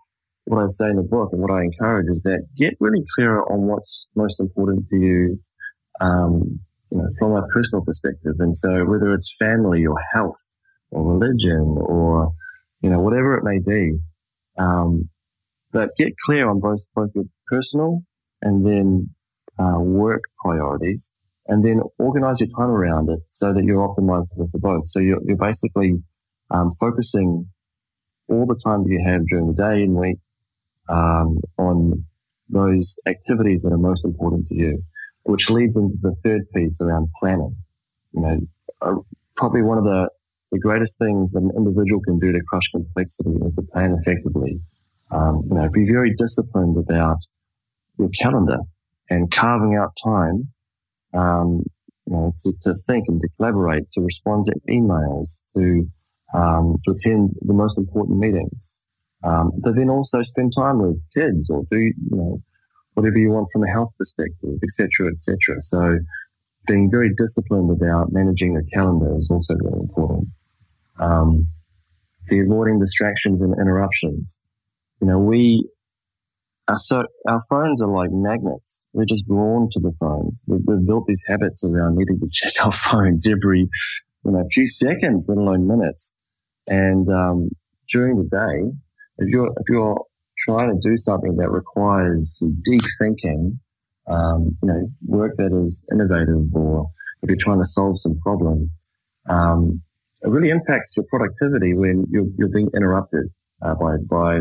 what 0.45 0.63
I 0.63 0.67
say 0.69 0.89
in 0.89 0.97
the 0.97 1.03
book 1.03 1.31
and 1.33 1.43
what 1.43 1.51
I 1.51 1.63
encourage 1.63 2.07
is 2.09 2.23
that 2.23 2.47
get 2.57 2.75
really 2.81 3.05
clear 3.15 3.41
on 3.43 3.67
what's 3.67 4.07
most 4.17 4.41
important 4.41 4.87
to 4.89 4.97
you, 4.97 5.41
um, 6.01 6.61
you 6.91 6.99
know, 6.99 7.09
from 7.19 7.33
a 7.33 7.47
personal 7.49 7.85
perspective. 7.85 8.35
And 8.39 8.57
so 8.57 8.85
whether 8.85 9.13
it's 9.13 9.37
family 9.39 9.85
or 9.85 9.97
health 10.15 10.41
or 10.91 11.15
religion 11.15 11.77
or 11.79 12.33
you 12.81 12.91
know 12.91 13.01
whatever 13.01 13.37
it 13.37 13.45
may 13.45 13.59
be, 13.59 13.99
um, 14.59 15.09
but 15.73 15.91
get 15.97 16.13
clear 16.25 16.49
on 16.49 16.61
both, 16.61 16.81
both 16.95 17.11
your 17.15 17.25
personal 17.49 18.03
and 18.43 18.67
then 18.67 19.11
uh, 19.59 19.79
work 19.79 20.23
priorities 20.43 21.13
and 21.47 21.65
then 21.65 21.81
organize 21.99 22.41
your 22.41 22.51
time 22.57 22.71
around 22.71 23.09
it 23.11 23.21
so 23.29 23.53
that 23.53 23.65
you're 23.65 23.87
optimized 23.87 24.29
for 24.37 24.59
both. 24.59 24.87
So 24.87 25.01
you're, 25.01 25.21
you're 25.25 25.37
basically 25.37 26.03
um, 26.51 26.71
focusing 26.79 27.47
all 28.29 28.47
the 28.47 28.61
time 28.63 28.85
that 28.85 28.91
you 28.91 29.03
have 29.05 29.27
during 29.27 29.47
the 29.47 29.55
day 29.55 29.83
and 29.83 29.95
week 29.95 30.19
um, 30.89 31.39
on 31.59 32.05
those 32.51 32.99
activities 33.07 33.63
that 33.63 33.73
are 33.73 33.79
most 33.79 34.05
important 34.05 34.47
to 34.47 34.55
you, 34.55 34.83
which 35.23 35.51
leads 35.51 35.77
into 35.77 35.97
the 36.01 36.15
third 36.23 36.43
piece 36.55 36.81
around 36.81 37.09
planning. 37.19 37.57
You 38.13 38.21
know, 38.21 38.39
uh, 38.83 38.95
probably 39.37 39.63
one 39.63 39.79
of 39.79 39.85
the, 39.85 40.09
the 40.51 40.59
greatest 40.59 40.99
things 40.99 41.33
that 41.33 41.43
an 41.43 41.51
individual 41.57 42.01
can 42.03 42.19
do 42.19 42.33
to 42.33 42.41
crush 42.49 42.69
complexity 42.71 43.37
is 43.45 43.53
to 43.55 43.63
plan 43.73 43.95
effectively. 43.99 44.61
Um, 45.11 45.43
you 45.49 45.57
know, 45.57 45.69
be 45.73 45.87
very 45.87 46.15
disciplined 46.17 46.77
about 46.77 47.19
your 47.99 48.09
calendar 48.11 48.59
and 49.11 49.31
carving 49.31 49.77
out 49.77 49.93
time, 50.03 50.49
um, 51.15 51.65
you 52.07 52.17
know, 52.17 52.33
to, 52.45 52.53
to 52.63 52.75
think 52.87 53.05
and 53.09 53.21
to 53.21 53.29
collaborate, 53.37 53.91
to 53.93 54.01
respond 54.01 54.47
to 54.47 54.55
emails, 54.71 55.45
to, 55.55 55.87
um, 56.35 56.77
to 56.85 56.93
attend 56.93 57.31
the 57.41 57.55
most 57.55 57.79
important 57.79 58.19
meetings. 58.19 58.87
Um, 59.25 59.53
but 59.59 59.75
then 59.75 59.91
also 59.91 60.23
spend 60.23 60.53
time 60.57 60.79
with 60.81 61.03
kids 61.17 61.51
or 61.51 61.65
do, 61.71 61.79
you 61.79 61.95
know, 62.11 62.43
whatever 62.95 63.19
you 63.19 63.31
want 63.31 63.49
from 63.53 63.65
a 63.65 63.71
health 63.71 63.93
perspective, 63.99 64.59
etc., 64.63 65.11
etc. 65.13 65.61
So 65.61 65.99
being 66.67 66.91
very 66.91 67.11
disciplined 67.17 67.71
about 67.71 68.13
managing 68.13 68.53
your 68.53 68.65
calendar 68.73 69.17
is 69.17 69.29
also 69.31 69.55
really 69.55 69.81
important. 69.81 70.29
Um, 71.01 71.47
the 72.29 72.41
avoiding 72.41 72.79
distractions 72.79 73.43
and 73.43 73.55
interruptions. 73.55 74.43
You 75.01 75.09
know, 75.09 75.19
we 75.19 75.69
are 76.69 76.77
so, 76.77 77.05
our 77.27 77.41
phones 77.49 77.83
are 77.83 77.89
like 77.89 78.11
magnets. 78.13 78.85
We're 78.93 79.07
just 79.07 79.27
drawn 79.27 79.69
to 79.73 79.81
the 79.81 79.93
phones. 79.99 80.45
We've, 80.47 80.61
we've 80.67 80.87
built 80.87 81.07
these 81.07 81.25
habits 81.27 81.65
around 81.65 81.97
needing 81.97 82.21
to 82.21 82.29
check 82.33 82.53
our 82.65 82.73
phones 82.73 83.27
every, 83.27 83.61
you 83.61 84.31
know, 84.31 84.45
few 84.53 84.67
seconds, 84.67 85.27
let 85.29 85.39
alone 85.39 85.67
minutes. 85.67 86.13
And, 86.67 87.09
um, 87.09 87.51
during 87.91 88.17
the 88.17 88.25
day, 88.25 88.77
if 89.19 89.29
you're, 89.29 89.47
if 89.47 89.65
you're 89.71 89.97
trying 90.41 90.69
to 90.69 90.89
do 90.89 90.99
something 90.99 91.37
that 91.37 91.51
requires 91.51 92.45
deep 92.63 92.83
thinking, 92.99 93.59
um, 94.07 94.57
you 94.63 94.69
know, 94.69 94.89
work 95.07 95.37
that 95.39 95.59
is 95.63 95.87
innovative 95.91 96.55
or 96.55 96.91
if 97.23 97.31
you're 97.31 97.39
trying 97.39 97.59
to 97.59 97.65
solve 97.65 97.99
some 97.99 98.19
problem, 98.21 98.71
um, 99.29 99.83
it 100.23 100.29
really 100.29 100.51
impacts 100.51 100.95
your 100.97 101.07
productivity 101.09 101.75
when 101.75 102.07
you're, 102.11 102.27
you're 102.37 102.49
being 102.49 102.71
interrupted 102.75 103.27
uh, 103.63 103.75
by, 103.75 103.97
by 104.09 104.37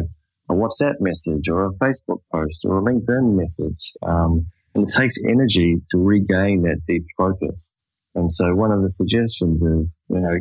a 0.49 0.53
WhatsApp 0.53 0.95
message 0.99 1.49
or 1.49 1.65
a 1.65 1.73
Facebook 1.73 2.21
post 2.31 2.61
or 2.65 2.79
a 2.79 2.81
LinkedIn 2.81 3.35
message. 3.35 3.93
Um, 4.01 4.47
and 4.73 4.87
it 4.87 4.93
takes 4.95 5.15
energy 5.27 5.77
to 5.89 5.97
regain 5.97 6.63
that 6.63 6.81
deep 6.85 7.05
focus. 7.17 7.75
And 8.15 8.31
so 8.31 8.53
one 8.55 8.71
of 8.71 8.81
the 8.81 8.89
suggestions 8.89 9.63
is, 9.63 10.01
you 10.09 10.19
know, 10.19 10.37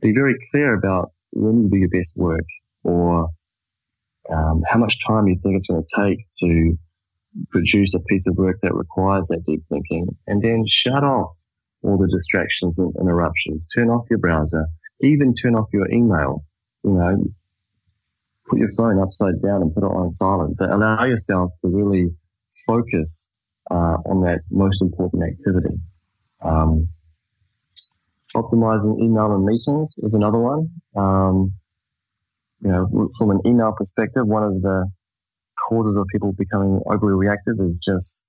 be 0.00 0.12
very 0.12 0.34
clear 0.50 0.74
about 0.74 1.12
when 1.32 1.62
you 1.62 1.70
do 1.70 1.78
your 1.78 1.88
best 1.88 2.14
work 2.16 2.46
or 2.82 3.28
um, 4.32 4.62
how 4.68 4.78
much 4.78 5.04
time 5.06 5.26
you 5.26 5.38
think 5.42 5.56
it's 5.56 5.66
going 5.66 5.82
to 5.82 6.02
take 6.02 6.18
to 6.40 6.76
produce 7.50 7.94
a 7.94 8.00
piece 8.00 8.26
of 8.28 8.36
work 8.36 8.58
that 8.62 8.74
requires 8.74 9.28
that 9.28 9.42
deep 9.46 9.62
thinking, 9.70 10.06
and 10.26 10.42
then 10.42 10.64
shut 10.66 11.02
off 11.02 11.34
all 11.82 11.98
the 11.98 12.08
distractions 12.08 12.78
and 12.78 12.92
interruptions. 13.00 13.66
Turn 13.74 13.88
off 13.88 14.06
your 14.08 14.18
browser, 14.18 14.66
even 15.00 15.34
turn 15.34 15.54
off 15.54 15.68
your 15.72 15.90
email. 15.90 16.44
You 16.84 16.92
know, 16.92 17.24
put 18.48 18.58
your 18.58 18.68
phone 18.76 19.00
upside 19.00 19.40
down 19.42 19.62
and 19.62 19.74
put 19.74 19.84
it 19.84 19.86
on 19.86 20.10
silent, 20.10 20.56
but 20.58 20.70
allow 20.70 21.04
yourself 21.04 21.52
to 21.60 21.68
really 21.68 22.08
focus 22.66 23.30
uh, 23.70 23.98
on 24.06 24.22
that 24.22 24.40
most 24.50 24.82
important 24.82 25.22
activity. 25.22 25.76
Um, 26.42 26.88
optimizing 28.34 29.00
email 29.00 29.32
and 29.34 29.44
meetings 29.44 29.96
is 30.02 30.14
another 30.14 30.38
one. 30.38 30.70
Um, 30.96 31.52
you 32.60 32.70
know, 32.70 33.10
from 33.18 33.30
an 33.30 33.40
email 33.46 33.72
perspective, 33.76 34.26
one 34.26 34.42
of 34.42 34.62
the 34.62 34.90
causes 35.68 35.96
of 35.96 36.06
people 36.12 36.32
becoming 36.32 36.80
overly 36.86 37.14
reactive 37.14 37.54
is 37.60 37.78
just 37.82 38.26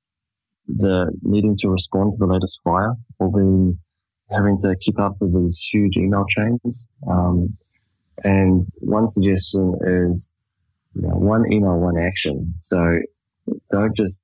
the 0.67 1.11
needing 1.21 1.57
to 1.59 1.69
respond 1.69 2.13
to 2.13 2.25
the 2.25 2.31
latest 2.31 2.59
fire 2.63 2.93
or 3.19 3.31
being 3.31 3.77
having 4.29 4.57
to 4.59 4.75
keep 4.81 4.99
up 4.99 5.15
with 5.19 5.33
these 5.35 5.59
huge 5.71 5.97
email 5.97 6.25
chains. 6.27 6.89
Um, 7.09 7.57
and 8.23 8.63
one 8.79 9.07
suggestion 9.07 9.75
is, 10.07 10.35
you 10.95 11.03
know, 11.03 11.15
one 11.15 11.51
email, 11.51 11.77
one 11.77 11.97
action. 11.97 12.53
So 12.59 12.99
don't 13.71 13.95
just 13.95 14.21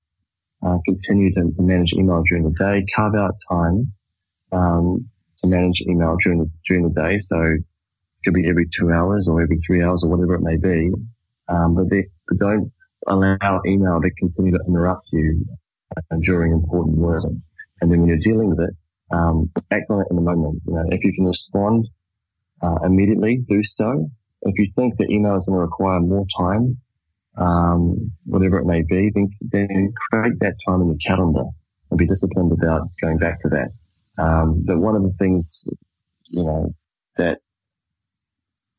uh, 0.66 0.78
continue 0.86 1.34
to, 1.34 1.52
to, 1.56 1.62
manage 1.62 1.94
email 1.94 2.24
during 2.26 2.44
the 2.44 2.52
day. 2.52 2.86
Carve 2.96 3.16
out 3.16 3.36
time 3.52 3.94
um, 4.52 5.10
to 5.40 5.48
manage 5.48 5.82
email 5.82 6.16
during 6.24 6.40
the 6.40 6.52
during 6.66 6.84
the 6.84 7.02
day. 7.02 7.18
So 7.20 7.42
it 7.42 7.64
could 8.24 8.34
be 8.34 8.48
every 8.50 8.68
two 8.68 8.92
hours 8.92 9.28
or 9.28 9.42
every 9.42 9.58
three 9.66 9.84
hours 9.84 10.04
or 10.04 10.10
whatever 10.10 10.36
it 10.36 10.42
may 10.42 10.58
be. 10.58 10.92
Um, 11.48 11.76
but, 11.76 11.90
they, 11.90 12.06
but 12.28 12.40
don't 12.40 12.72
allow 13.08 13.62
email 13.66 14.00
to 14.02 14.10
continue 14.20 14.52
to 14.52 14.64
interrupt 14.68 15.08
you 15.12 15.46
during 16.22 16.52
important 16.52 16.98
work. 16.98 17.24
And 17.82 17.92
then 17.92 18.02
when 18.02 18.10
you're 18.10 18.18
dealing 18.18 18.50
with 18.50 18.60
it, 18.60 18.76
um, 19.12 19.50
act 19.72 19.90
on 19.90 20.02
it 20.02 20.08
in 20.10 20.16
the 20.16 20.22
moment. 20.22 20.62
You 20.68 20.74
know, 20.74 20.86
if 20.90 21.04
you 21.04 21.14
can 21.14 21.26
respond 21.26 21.88
uh, 22.62 22.80
immediately, 22.84 23.44
do 23.48 23.64
so. 23.64 24.10
If 24.44 24.58
you 24.58 24.66
think 24.76 24.98
the 24.98 25.08
email 25.10 25.36
is 25.36 25.46
going 25.46 25.58
to 25.58 25.62
require 25.62 26.00
more 26.00 26.26
time, 26.38 26.78
um, 27.38 28.12
whatever 28.26 28.60
it 28.60 28.66
may 28.66 28.84
be, 28.84 29.12
then, 29.14 29.30
then 29.42 29.94
create 30.12 30.40
that 30.40 30.56
time 30.68 30.82
in 30.82 30.88
your 30.88 30.98
calendar 30.98 31.46
and 31.90 31.98
be 31.98 32.06
disciplined 32.06 32.52
about 32.52 32.90
going 33.02 33.18
back 33.18 33.42
to 33.42 33.50
that. 33.50 33.70
Um, 34.22 34.64
but 34.66 34.78
one 34.78 34.96
of 34.96 35.04
the 35.04 35.14
things, 35.14 35.66
you 36.26 36.44
know, 36.44 36.76
that 37.18 37.40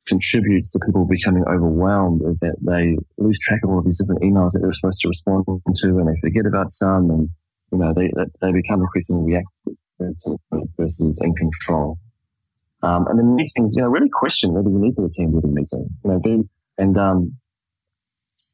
contributes 0.06 0.72
to 0.72 0.80
people 0.84 1.06
becoming 1.06 1.44
overwhelmed 1.46 2.22
is 2.28 2.40
that 2.40 2.56
they 2.62 2.96
lose 3.18 3.38
track 3.38 3.60
of 3.64 3.70
all 3.70 3.78
of 3.78 3.84
these 3.84 3.98
different 3.98 4.22
emails 4.22 4.52
that 4.52 4.60
they're 4.62 4.72
supposed 4.72 5.00
to 5.00 5.08
respond 5.08 5.44
to 5.46 5.88
and 5.88 6.08
they 6.08 6.18
forget 6.20 6.46
about 6.46 6.70
some 6.70 7.10
and, 7.10 7.28
you 7.72 7.78
know, 7.78 7.92
they, 7.94 8.10
they 8.40 8.52
become 8.52 8.80
increasingly 8.80 9.32
reactive 9.32 10.38
versus 10.78 11.20
in 11.22 11.34
control. 11.34 11.98
Um, 12.82 13.06
and 13.08 13.18
then 13.18 13.34
meetings, 13.34 13.74
you 13.76 13.82
know, 13.82 13.88
really 13.88 14.08
question 14.12 14.52
whether 14.52 14.68
you 14.68 14.80
need 14.80 14.96
to 14.96 15.04
attend 15.04 15.32
with 15.34 15.44
a 15.44 15.48
meeting, 15.48 15.90
you 16.04 16.10
know, 16.10 16.18
do, 16.18 16.48
and, 16.78 16.96
um, 16.98 17.36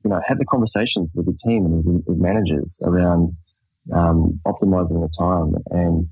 you 0.04 0.10
know, 0.10 0.20
have 0.24 0.38
the 0.38 0.44
conversations 0.44 1.14
with 1.16 1.26
the 1.26 1.38
team 1.44 1.64
and 1.64 2.04
with 2.06 2.18
managers 2.18 2.82
around, 2.84 3.36
um, 3.94 4.40
optimizing 4.46 5.00
the 5.00 5.10
time 5.16 5.54
and, 5.70 6.08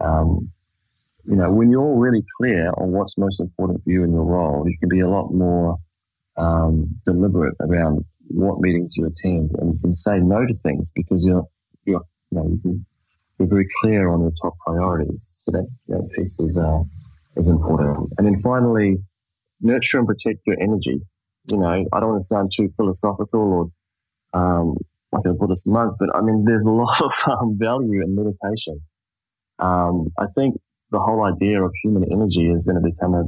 um, 0.00 0.50
you 1.24 1.36
know, 1.36 1.52
when 1.52 1.70
you're 1.70 1.98
really 1.98 2.24
clear 2.38 2.70
on 2.78 2.92
what's 2.92 3.16
most 3.16 3.40
important 3.40 3.82
for 3.84 3.90
you 3.90 4.04
in 4.04 4.12
your 4.12 4.24
role, 4.24 4.64
you 4.66 4.76
can 4.78 4.88
be 4.88 5.00
a 5.00 5.08
lot 5.08 5.32
more 5.32 5.76
um, 6.36 6.96
deliberate 7.04 7.54
around 7.60 8.04
what 8.28 8.60
meetings 8.60 8.94
you 8.96 9.06
attend, 9.06 9.50
and 9.58 9.74
you 9.74 9.80
can 9.80 9.92
say 9.92 10.18
no 10.18 10.44
to 10.46 10.54
things 10.54 10.90
because 10.94 11.24
you're 11.24 11.46
you're 11.84 12.02
you 12.30 12.38
know 12.38 12.48
you 12.48 12.58
can 12.62 12.86
be 13.38 13.46
very 13.46 13.68
clear 13.80 14.10
on 14.12 14.20
your 14.20 14.32
top 14.42 14.54
priorities. 14.66 15.32
So 15.36 15.52
that's 15.52 15.74
that 15.88 16.08
piece 16.16 16.40
is 16.40 16.58
uh, 16.58 16.82
is 17.36 17.48
important. 17.48 18.12
And 18.18 18.26
then 18.26 18.40
finally, 18.40 18.98
nurture 19.60 19.98
and 19.98 20.06
protect 20.06 20.40
your 20.46 20.60
energy. 20.60 21.00
You 21.46 21.58
know, 21.58 21.66
I 21.92 22.00
don't 22.00 22.10
want 22.10 22.20
to 22.20 22.26
sound 22.26 22.52
too 22.54 22.70
philosophical 22.76 23.70
or 24.34 24.40
um, 24.40 24.76
like 25.12 25.24
a 25.26 25.34
Buddhist 25.34 25.68
monk, 25.68 25.94
but 25.98 26.08
I 26.14 26.22
mean, 26.22 26.44
there's 26.46 26.64
a 26.64 26.72
lot 26.72 27.00
of 27.02 27.12
um, 27.26 27.58
value 27.58 28.02
in 28.02 28.16
meditation. 28.16 28.80
Um, 29.58 30.08
I 30.18 30.26
think 30.34 30.56
the 30.92 31.00
whole 31.00 31.24
idea 31.24 31.62
of 31.62 31.72
human 31.82 32.04
energy 32.12 32.48
is 32.48 32.66
going 32.66 32.80
to 32.80 32.88
become 32.88 33.14
a 33.14 33.24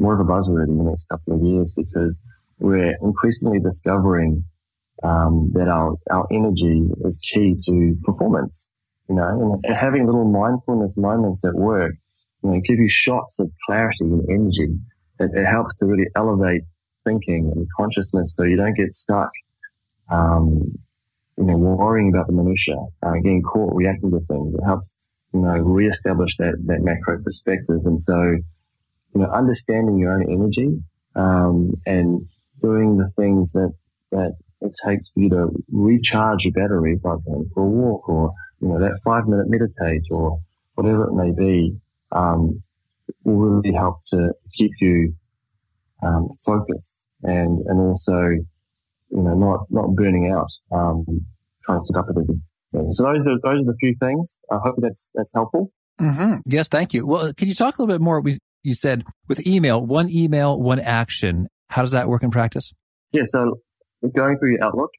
more 0.00 0.14
of 0.14 0.20
a 0.20 0.24
buzzword 0.24 0.68
in 0.68 0.78
the 0.78 0.84
next 0.84 1.08
couple 1.08 1.34
of 1.34 1.42
years 1.42 1.74
because 1.76 2.24
we're 2.60 2.94
increasingly 3.02 3.58
discovering 3.58 4.44
um, 5.02 5.50
that 5.54 5.68
our 5.68 5.96
our 6.10 6.26
energy 6.30 6.82
is 7.04 7.18
key 7.18 7.56
to 7.66 7.96
performance. 8.04 8.72
You 9.08 9.16
know, 9.16 9.60
and 9.64 9.74
having 9.74 10.04
little 10.04 10.30
mindfulness 10.30 10.98
moments 10.98 11.44
at 11.46 11.54
work, 11.54 11.94
you 12.42 12.50
know, 12.50 12.60
give 12.60 12.78
you 12.78 12.88
shots 12.88 13.40
of 13.40 13.50
clarity 13.66 14.04
and 14.04 14.22
energy. 14.28 14.76
It, 15.18 15.30
it 15.34 15.46
helps 15.46 15.78
to 15.78 15.86
really 15.86 16.08
elevate 16.14 16.62
thinking 17.04 17.50
and 17.54 17.66
consciousness, 17.74 18.36
so 18.36 18.44
you 18.44 18.56
don't 18.56 18.76
get 18.76 18.92
stuck. 18.92 19.30
Um, 20.10 20.78
you 21.38 21.44
know, 21.44 21.56
worrying 21.56 22.10
about 22.12 22.26
the 22.26 22.32
minutia, 22.34 22.76
uh, 23.02 23.12
getting 23.22 23.42
caught 23.42 23.74
reacting 23.74 24.10
to 24.10 24.20
things. 24.20 24.54
It 24.54 24.64
helps 24.64 24.98
you 25.32 25.40
know, 25.40 25.58
reestablish 25.58 26.36
that, 26.38 26.54
that 26.66 26.80
macro 26.80 27.22
perspective. 27.22 27.80
And 27.84 28.00
so, 28.00 28.20
you 28.22 29.20
know, 29.20 29.30
understanding 29.30 29.98
your 29.98 30.12
own 30.12 30.30
energy, 30.30 30.80
um, 31.14 31.72
and 31.86 32.26
doing 32.60 32.96
the 32.96 33.10
things 33.16 33.52
that, 33.52 33.72
that 34.10 34.32
it 34.60 34.72
takes 34.84 35.08
for 35.08 35.20
you 35.20 35.30
to 35.30 35.48
recharge 35.70 36.44
your 36.44 36.52
batteries, 36.52 37.02
like 37.04 37.18
going 37.24 37.48
for 37.54 37.62
a 37.62 37.68
walk 37.68 38.08
or, 38.08 38.32
you 38.60 38.68
know, 38.68 38.80
that 38.80 38.98
five 39.04 39.26
minute 39.26 39.46
meditate 39.48 40.02
or 40.10 40.40
whatever 40.74 41.04
it 41.04 41.14
may 41.14 41.32
be, 41.32 41.76
um, 42.12 42.62
will 43.24 43.60
really 43.60 43.74
help 43.74 44.02
to 44.04 44.32
keep 44.52 44.72
you, 44.80 45.14
um, 46.02 46.28
focused 46.44 47.10
and, 47.22 47.58
and 47.66 47.80
also, 47.80 48.20
you 48.20 49.22
know, 49.22 49.34
not, 49.34 49.60
not 49.70 49.94
burning 49.94 50.30
out, 50.30 50.48
um, 50.72 51.04
trying 51.64 51.80
to 51.80 51.86
keep 51.86 51.96
up 51.96 52.06
with 52.08 52.18
everything. 52.18 52.42
So 52.68 52.82
those 52.82 53.26
are, 53.26 53.38
those 53.42 53.60
are 53.60 53.64
the 53.64 53.76
few 53.80 53.94
things. 53.98 54.40
I 54.50 54.58
hope 54.62 54.76
that's, 54.78 55.10
that's 55.14 55.32
helpful. 55.34 55.72
Mm-hmm. 56.00 56.36
Yes. 56.46 56.68
Thank 56.68 56.94
you. 56.94 57.06
Well, 57.06 57.32
can 57.32 57.48
you 57.48 57.54
talk 57.54 57.78
a 57.78 57.82
little 57.82 57.94
bit 57.94 58.02
more? 58.02 58.20
We, 58.20 58.38
you 58.62 58.74
said 58.74 59.04
with 59.28 59.46
email, 59.46 59.84
one 59.84 60.08
email, 60.10 60.60
one 60.60 60.78
action. 60.78 61.48
How 61.70 61.82
does 61.82 61.92
that 61.92 62.08
work 62.08 62.22
in 62.22 62.30
practice? 62.30 62.72
Yeah. 63.12 63.22
So 63.24 63.60
going 64.14 64.38
through 64.38 64.52
your 64.52 64.64
Outlook, 64.64 64.90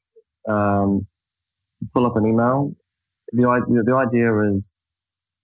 um, 0.48 1.06
pull 1.94 2.06
up 2.06 2.16
an 2.16 2.26
email. 2.26 2.72
The 3.32 3.48
idea, 3.48 3.82
the 3.84 3.94
idea 3.94 4.52
is 4.52 4.74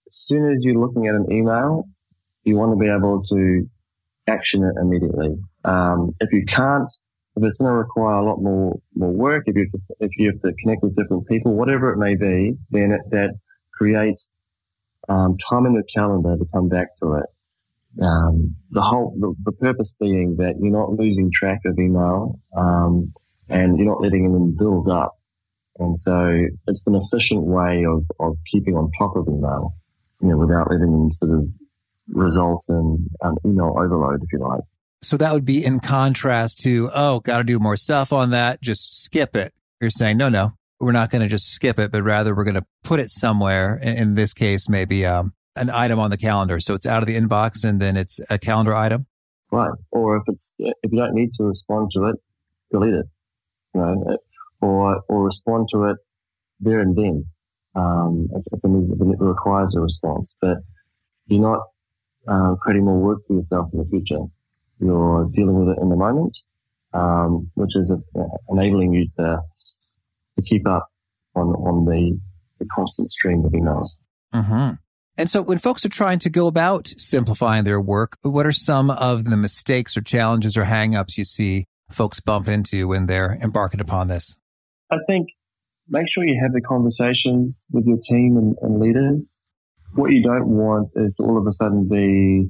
as 0.07 0.15
soon 0.15 0.51
as 0.51 0.57
you're 0.61 0.79
looking 0.79 1.07
at 1.07 1.15
an 1.15 1.31
email, 1.31 1.85
you 2.43 2.55
want 2.55 2.73
to 2.73 2.77
be 2.77 2.89
able 2.89 3.23
to 3.23 3.69
action 4.27 4.63
it 4.63 4.79
immediately. 4.79 5.37
Um, 5.63 6.13
if 6.19 6.31
you 6.33 6.45
can't, 6.45 6.91
if 7.37 7.43
it's 7.43 7.59
going 7.59 7.69
to 7.69 7.77
require 7.77 8.15
a 8.15 8.25
lot 8.25 8.41
more, 8.41 8.79
more 8.95 9.11
work, 9.11 9.43
if 9.45 9.55
you, 9.55 9.69
if 9.99 10.09
you 10.17 10.31
have 10.31 10.41
to 10.41 10.53
connect 10.59 10.81
with 10.81 10.95
different 10.95 11.27
people, 11.27 11.53
whatever 11.53 11.93
it 11.93 11.97
may 11.97 12.15
be, 12.15 12.57
then 12.71 12.91
it, 12.91 13.01
that 13.11 13.35
creates, 13.71 14.27
um, 15.07 15.37
time 15.49 15.67
in 15.67 15.73
the 15.73 15.83
calendar 15.95 16.35
to 16.35 16.45
come 16.51 16.67
back 16.67 16.87
to 16.99 17.13
it. 17.13 18.03
Um, 18.03 18.55
the 18.71 18.81
whole, 18.81 19.15
the, 19.19 19.35
the, 19.43 19.51
purpose 19.51 19.93
being 19.99 20.37
that 20.37 20.55
you're 20.59 20.71
not 20.71 20.93
losing 20.93 21.31
track 21.31 21.61
of 21.65 21.77
email, 21.79 22.39
um, 22.55 23.13
and 23.49 23.77
you're 23.77 23.87
not 23.87 24.01
letting 24.01 24.31
them 24.33 24.55
build 24.57 24.89
up. 24.89 25.13
And 25.77 25.97
so 25.97 26.43
it's 26.67 26.87
an 26.87 26.95
efficient 26.95 27.43
way 27.43 27.85
of, 27.85 28.03
of 28.19 28.37
keeping 28.51 28.75
on 28.75 28.91
top 28.97 29.15
of 29.15 29.27
email, 29.27 29.75
you 30.21 30.29
know, 30.29 30.37
without 30.37 30.71
letting 30.71 30.91
them 30.91 31.11
sort 31.11 31.39
of 31.39 31.47
result 32.09 32.65
in 32.69 33.09
um, 33.21 33.35
email 33.45 33.75
overload, 33.77 34.23
if 34.23 34.33
you 34.33 34.39
like. 34.39 34.63
So 35.01 35.17
that 35.17 35.33
would 35.33 35.45
be 35.45 35.63
in 35.63 35.79
contrast 35.79 36.59
to, 36.63 36.89
oh, 36.93 37.19
got 37.19 37.37
to 37.37 37.43
do 37.43 37.59
more 37.59 37.77
stuff 37.77 38.11
on 38.11 38.31
that. 38.31 38.61
Just 38.61 39.03
skip 39.03 39.35
it. 39.35 39.53
You're 39.79 39.91
saying, 39.91 40.17
no, 40.17 40.27
no, 40.27 40.53
we're 40.79 40.91
not 40.91 41.11
going 41.11 41.21
to 41.21 41.27
just 41.27 41.51
skip 41.51 41.77
it, 41.77 41.91
but 41.91 42.01
rather 42.01 42.35
we're 42.35 42.43
going 42.43 42.55
to 42.55 42.65
put 42.83 42.99
it 42.99 43.11
somewhere. 43.11 43.77
In 43.77 44.15
this 44.15 44.33
case, 44.33 44.67
maybe 44.67 45.05
um, 45.05 45.33
an 45.55 45.69
item 45.69 45.99
on 45.99 46.09
the 46.09 46.17
calendar. 46.17 46.59
So 46.59 46.73
it's 46.73 46.85
out 46.85 47.03
of 47.03 47.07
the 47.07 47.15
inbox 47.15 47.63
and 47.63 47.79
then 47.79 47.95
it's 47.95 48.19
a 48.29 48.39
calendar 48.39 48.73
item. 48.73 49.05
Right. 49.51 49.71
Or 49.91 50.17
if 50.17 50.23
it's, 50.27 50.55
if 50.57 50.91
you 50.91 50.97
don't 50.97 51.13
need 51.13 51.29
to 51.37 51.43
respond 51.43 51.91
to 51.93 52.05
it, 52.05 52.15
delete 52.71 52.95
it, 52.95 53.05
you 53.73 53.81
know, 53.81 54.17
or, 54.61 55.01
or 55.07 55.23
respond 55.23 55.69
to 55.73 55.85
it 55.85 55.97
there 56.59 56.79
and 56.79 56.95
then. 56.95 57.25
Um, 57.75 58.27
if, 58.33 58.43
if, 58.51 58.63
it 58.63 58.67
needs, 58.69 58.89
if 58.89 58.99
it 58.99 59.19
requires 59.19 59.75
a 59.75 59.81
response, 59.81 60.35
but 60.41 60.57
you're 61.27 61.41
not 61.41 61.59
uh, 62.27 62.55
creating 62.55 62.85
more 62.85 62.97
work 62.97 63.19
for 63.27 63.33
yourself 63.35 63.69
in 63.71 63.79
the 63.79 63.85
future. 63.85 64.25
You're 64.79 65.29
dealing 65.33 65.59
with 65.59 65.77
it 65.77 65.81
in 65.81 65.89
the 65.89 65.95
moment, 65.95 66.37
um, 66.93 67.49
which 67.55 67.75
is 67.75 67.93
uh, 67.93 68.21
enabling 68.49 68.93
you 68.93 69.07
to 69.17 69.39
to 70.35 70.41
keep 70.43 70.67
up 70.67 70.87
on 71.35 71.47
on 71.47 71.85
the, 71.85 72.19
the 72.59 72.65
constant 72.71 73.09
stream 73.09 73.43
of 73.45 73.51
emails. 73.51 73.99
Mm-hmm. 74.33 74.75
And 75.19 75.29
so 75.29 75.41
when 75.41 75.57
folks 75.57 75.83
are 75.83 75.89
trying 75.89 76.19
to 76.19 76.29
go 76.29 76.45
about 76.45 76.89
simplifying 76.97 77.63
their 77.63 77.81
work, 77.81 78.17
what 78.21 78.45
are 78.45 78.51
some 78.51 78.91
of 78.91 79.23
the 79.23 79.37
mistakes 79.37 79.97
or 79.97 80.01
challenges 80.01 80.55
or 80.55 80.65
hangups 80.65 81.17
you 81.17 81.25
see 81.25 81.65
folks 81.89 82.19
bump 82.19 82.47
into 82.47 82.87
when 82.87 83.07
they're 83.07 83.39
embarking 83.41 83.81
upon 83.81 84.09
this? 84.09 84.35
I 84.91 84.97
think 85.07 85.29
make 85.89 86.07
sure 86.07 86.23
you 86.23 86.39
have 86.39 86.53
the 86.53 86.61
conversations 86.61 87.65
with 87.71 87.85
your 87.87 87.97
team 87.97 88.37
and, 88.37 88.55
and 88.61 88.79
leaders 88.79 89.45
what 89.93 90.11
you 90.11 90.21
don't 90.21 90.47
want 90.47 90.89
is 90.95 91.19
all 91.19 91.37
of 91.37 91.47
a 91.47 91.51
sudden 91.51 91.87
be 91.87 92.49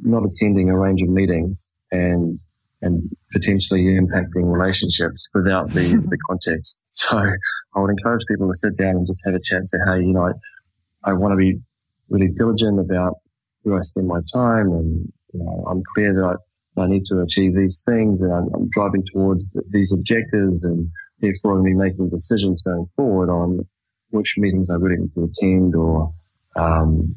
not 0.00 0.24
attending 0.24 0.70
a 0.70 0.78
range 0.78 1.02
of 1.02 1.08
meetings 1.08 1.72
and 1.90 2.38
and 2.82 3.10
potentially 3.32 3.84
impacting 3.84 4.44
relationships 4.44 5.28
without 5.32 5.70
the, 5.70 5.80
the 6.10 6.18
context. 6.28 6.82
So 6.88 7.16
I 7.16 7.80
would 7.80 7.90
encourage 7.90 8.26
people 8.28 8.46
to 8.46 8.54
sit 8.54 8.76
down 8.76 8.96
and 8.96 9.06
just 9.06 9.22
have 9.24 9.34
a 9.34 9.40
chat 9.42 9.58
and 9.58 9.68
say, 9.68 9.78
hey, 9.86 10.00
you 10.00 10.12
know, 10.12 10.26
I, 10.26 11.10
I 11.10 11.12
want 11.14 11.32
to 11.32 11.36
be 11.36 11.58
really 12.10 12.28
diligent 12.36 12.78
about 12.78 13.14
where 13.62 13.78
I 13.78 13.80
spend 13.80 14.06
my 14.06 14.20
time 14.30 14.70
and, 14.72 15.10
you 15.32 15.40
know, 15.40 15.64
I'm 15.66 15.82
clear 15.94 16.12
that 16.12 16.36
I, 16.76 16.82
I 16.82 16.86
need 16.86 17.04
to 17.06 17.20
achieve 17.22 17.56
these 17.56 17.82
things 17.86 18.20
and 18.20 18.32
I'm, 18.32 18.48
I'm 18.54 18.68
driving 18.70 19.02
towards 19.12 19.48
these 19.70 19.94
objectives 19.94 20.64
and 20.64 20.86
therefore 21.20 21.52
I'm 21.52 21.62
going 21.62 21.72
to 21.72 21.78
be 21.78 21.90
making 21.90 22.10
decisions 22.10 22.60
going 22.60 22.86
forward 22.96 23.30
on 23.30 23.66
which 24.10 24.34
meetings 24.36 24.68
I 24.68 24.74
really 24.74 25.00
need 25.00 25.14
to 25.14 25.24
attend 25.24 25.74
or 25.74 26.12
um, 26.56 27.16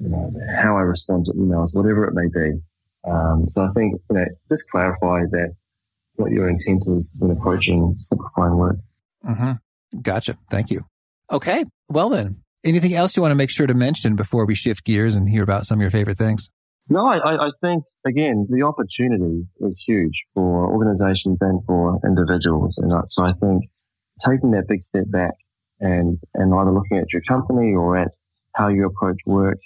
you 0.00 0.08
know, 0.08 0.32
how 0.56 0.76
I 0.76 0.80
respond 0.80 1.26
to 1.26 1.32
emails, 1.32 1.74
whatever 1.74 2.04
it 2.04 2.14
may 2.14 2.28
be. 2.28 2.60
Um, 3.08 3.48
so 3.48 3.64
I 3.64 3.68
think, 3.68 4.00
you 4.10 4.16
know, 4.16 4.24
just 4.48 4.70
clarify 4.70 5.22
that 5.30 5.54
what 6.16 6.30
your 6.30 6.48
intent 6.48 6.84
is 6.86 7.16
when 7.18 7.30
approaching 7.30 7.94
simplifying 7.96 8.56
work. 8.56 8.76
Mm-hmm. 9.26 10.00
Gotcha. 10.00 10.38
Thank 10.50 10.70
you. 10.70 10.84
Okay. 11.30 11.64
Well 11.88 12.08
then, 12.08 12.42
anything 12.64 12.94
else 12.94 13.16
you 13.16 13.22
want 13.22 13.32
to 13.32 13.36
make 13.36 13.50
sure 13.50 13.66
to 13.66 13.74
mention 13.74 14.16
before 14.16 14.46
we 14.46 14.54
shift 14.54 14.84
gears 14.84 15.14
and 15.14 15.28
hear 15.28 15.42
about 15.42 15.66
some 15.66 15.78
of 15.78 15.82
your 15.82 15.90
favorite 15.90 16.18
things? 16.18 16.50
No, 16.88 17.06
I, 17.06 17.46
I 17.46 17.50
think 17.60 17.84
again, 18.06 18.46
the 18.50 18.62
opportunity 18.62 19.46
is 19.60 19.82
huge 19.86 20.24
for 20.34 20.70
organizations 20.70 21.40
and 21.40 21.64
for 21.64 22.00
individuals. 22.04 22.78
And 22.78 22.92
so 23.08 23.24
I 23.24 23.32
think 23.32 23.64
taking 24.24 24.50
that 24.52 24.68
big 24.68 24.82
step 24.82 25.04
back 25.06 25.34
and, 25.80 26.18
and 26.34 26.54
either 26.54 26.72
looking 26.72 26.98
at 26.98 27.12
your 27.12 27.22
company 27.22 27.72
or 27.72 27.96
at 27.96 28.12
how 28.54 28.68
you 28.68 28.86
approach 28.86 29.20
work 29.26 29.58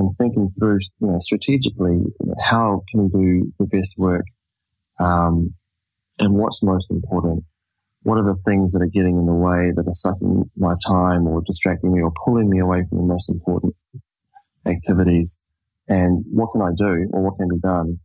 and 0.00 0.10
thinking 0.16 0.48
through, 0.48 0.78
you 1.00 1.08
know, 1.08 1.18
strategically, 1.20 1.98
how 2.40 2.82
can 2.90 3.04
we 3.04 3.08
do 3.10 3.52
the 3.58 3.66
best 3.66 3.98
work? 3.98 4.24
Um, 4.98 5.54
and 6.18 6.34
what's 6.34 6.62
most 6.62 6.90
important? 6.90 7.44
What 8.02 8.16
are 8.16 8.24
the 8.24 8.40
things 8.46 8.72
that 8.72 8.82
are 8.82 8.86
getting 8.86 9.18
in 9.18 9.26
the 9.26 9.34
way 9.34 9.72
that 9.76 9.86
are 9.86 9.92
sucking 9.92 10.50
my 10.56 10.74
time 10.86 11.26
or 11.26 11.42
distracting 11.44 11.92
me 11.92 12.00
or 12.00 12.12
pulling 12.24 12.48
me 12.48 12.60
away 12.60 12.82
from 12.88 12.98
the 12.98 13.04
most 13.04 13.28
important 13.28 13.74
activities? 14.66 15.38
And 15.86 16.24
what 16.32 16.52
can 16.52 16.62
I 16.62 16.70
do 16.74 17.10
or 17.12 17.22
what 17.22 17.36
can 17.36 17.48
be 17.48 17.60
done 17.60 18.00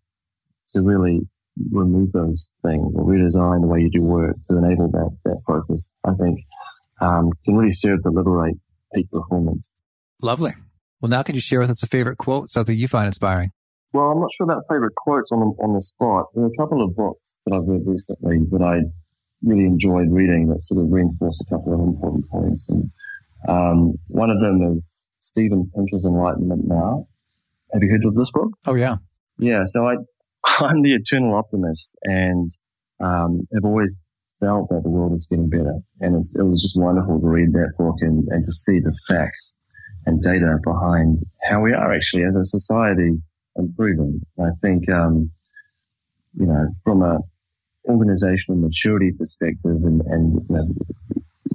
to 0.74 0.82
really 0.82 1.22
remove 1.72 2.12
those 2.12 2.52
things 2.62 2.94
or 2.94 3.06
redesign 3.06 3.62
the 3.62 3.68
way 3.68 3.80
you 3.80 3.90
do 3.90 4.02
work 4.02 4.36
to 4.50 4.58
enable 4.58 4.92
that, 4.92 5.16
that 5.24 5.42
focus? 5.48 5.94
I 6.04 6.14
think, 6.16 6.42
um, 7.00 7.32
can 7.46 7.56
really 7.56 7.72
serve 7.72 8.02
to 8.02 8.10
liberate 8.10 8.58
peak 8.94 9.10
performance. 9.12 9.72
Lovely. 10.22 10.52
Well, 11.02 11.10
now 11.10 11.24
can 11.24 11.36
you 11.36 11.42
share 11.42 11.60
with 11.60 11.70
us 11.70 11.84
a 11.84 11.88
favorite 11.88 12.18
quote, 12.18 12.50
something 12.50 12.78
you 12.78 12.88
find 12.88 13.08
inspiring? 13.08 13.52
Well, 13.94 14.12
I'm 14.12 14.20
not 14.20 14.32
sure 14.34 14.46
about 14.46 14.64
favorite 14.70 14.96
quotes 14.96 15.32
on 15.32 15.40
the, 15.40 15.46
on 15.64 15.74
the 15.74 15.82
spot. 15.82 16.26
There 16.34 16.44
are 16.44 16.48
a 16.48 16.58
couple 16.58 16.84
of 16.84 16.96
books 16.96 17.40
that 17.46 17.56
I've 17.56 17.68
read 17.68 17.84
recently 17.86 18.40
that 18.52 18.62
I 18.62 18.82
really 19.44 19.66
enjoyed 19.66 20.12
reading 20.12 20.50
that 20.50 20.62
sort 20.62 20.84
of 20.84 20.92
reinforce 20.92 21.42
a 21.42 21.50
couple 21.50 21.74
of 21.74 21.80
important 21.80 22.30
points. 22.30 22.70
And 22.70 22.92
um, 23.48 23.94
one 24.08 24.30
of 24.30 24.40
them 24.42 24.74
is 24.74 25.10
Steven 25.20 25.72
Pinker's 25.76 26.06
Enlightenment 26.06 26.64
Now. 26.66 27.08
Have 27.74 27.84
you 27.84 27.90
heard 27.90 28.06
of 28.06 28.16
this 28.16 28.32
book? 28.32 28.50
Oh, 28.66 28.76
yeah. 28.76 28.98
Yeah. 29.38 29.64
So 29.66 29.88
I, 29.88 29.96
I'm 30.60 30.82
the 30.82 30.94
eternal 30.94 31.36
optimist 31.36 31.98
and 32.04 32.50
um, 33.00 33.48
have 33.54 33.64
always 33.66 33.98
felt 34.40 34.70
that 34.70 34.84
the 34.84 34.90
world 34.90 35.14
is 35.14 35.28
getting 35.30 35.50
better. 35.50 35.80
And 36.02 36.16
it 36.16 36.44
was 36.44 36.62
just 36.62 36.78
wonderful 36.78 37.20
to 37.20 37.28
read 37.28 37.54
that 37.54 37.74
book 37.78 37.96
and, 38.02 38.28
and 38.30 38.46
to 38.46 38.52
see 38.52 38.80
the 38.80 38.94
facts 39.08 39.58
and 40.06 40.22
data 40.22 40.58
behind 40.64 41.26
how 41.44 41.62
we 41.62 41.74
are 41.74 41.94
actually 41.94 42.24
as 42.24 42.36
a 42.36 42.44
society 42.44 43.18
improving. 43.56 44.22
I 44.40 44.50
think, 44.62 44.90
um, 44.90 45.32
you 46.38 46.46
know, 46.46 46.68
from 46.84 47.02
a 47.02 47.20
organizational 47.88 48.62
maturity 48.62 49.12
perspective 49.12 49.60
and, 49.84 50.02
and 50.08 50.34
you 50.50 50.56
know, 50.56 50.68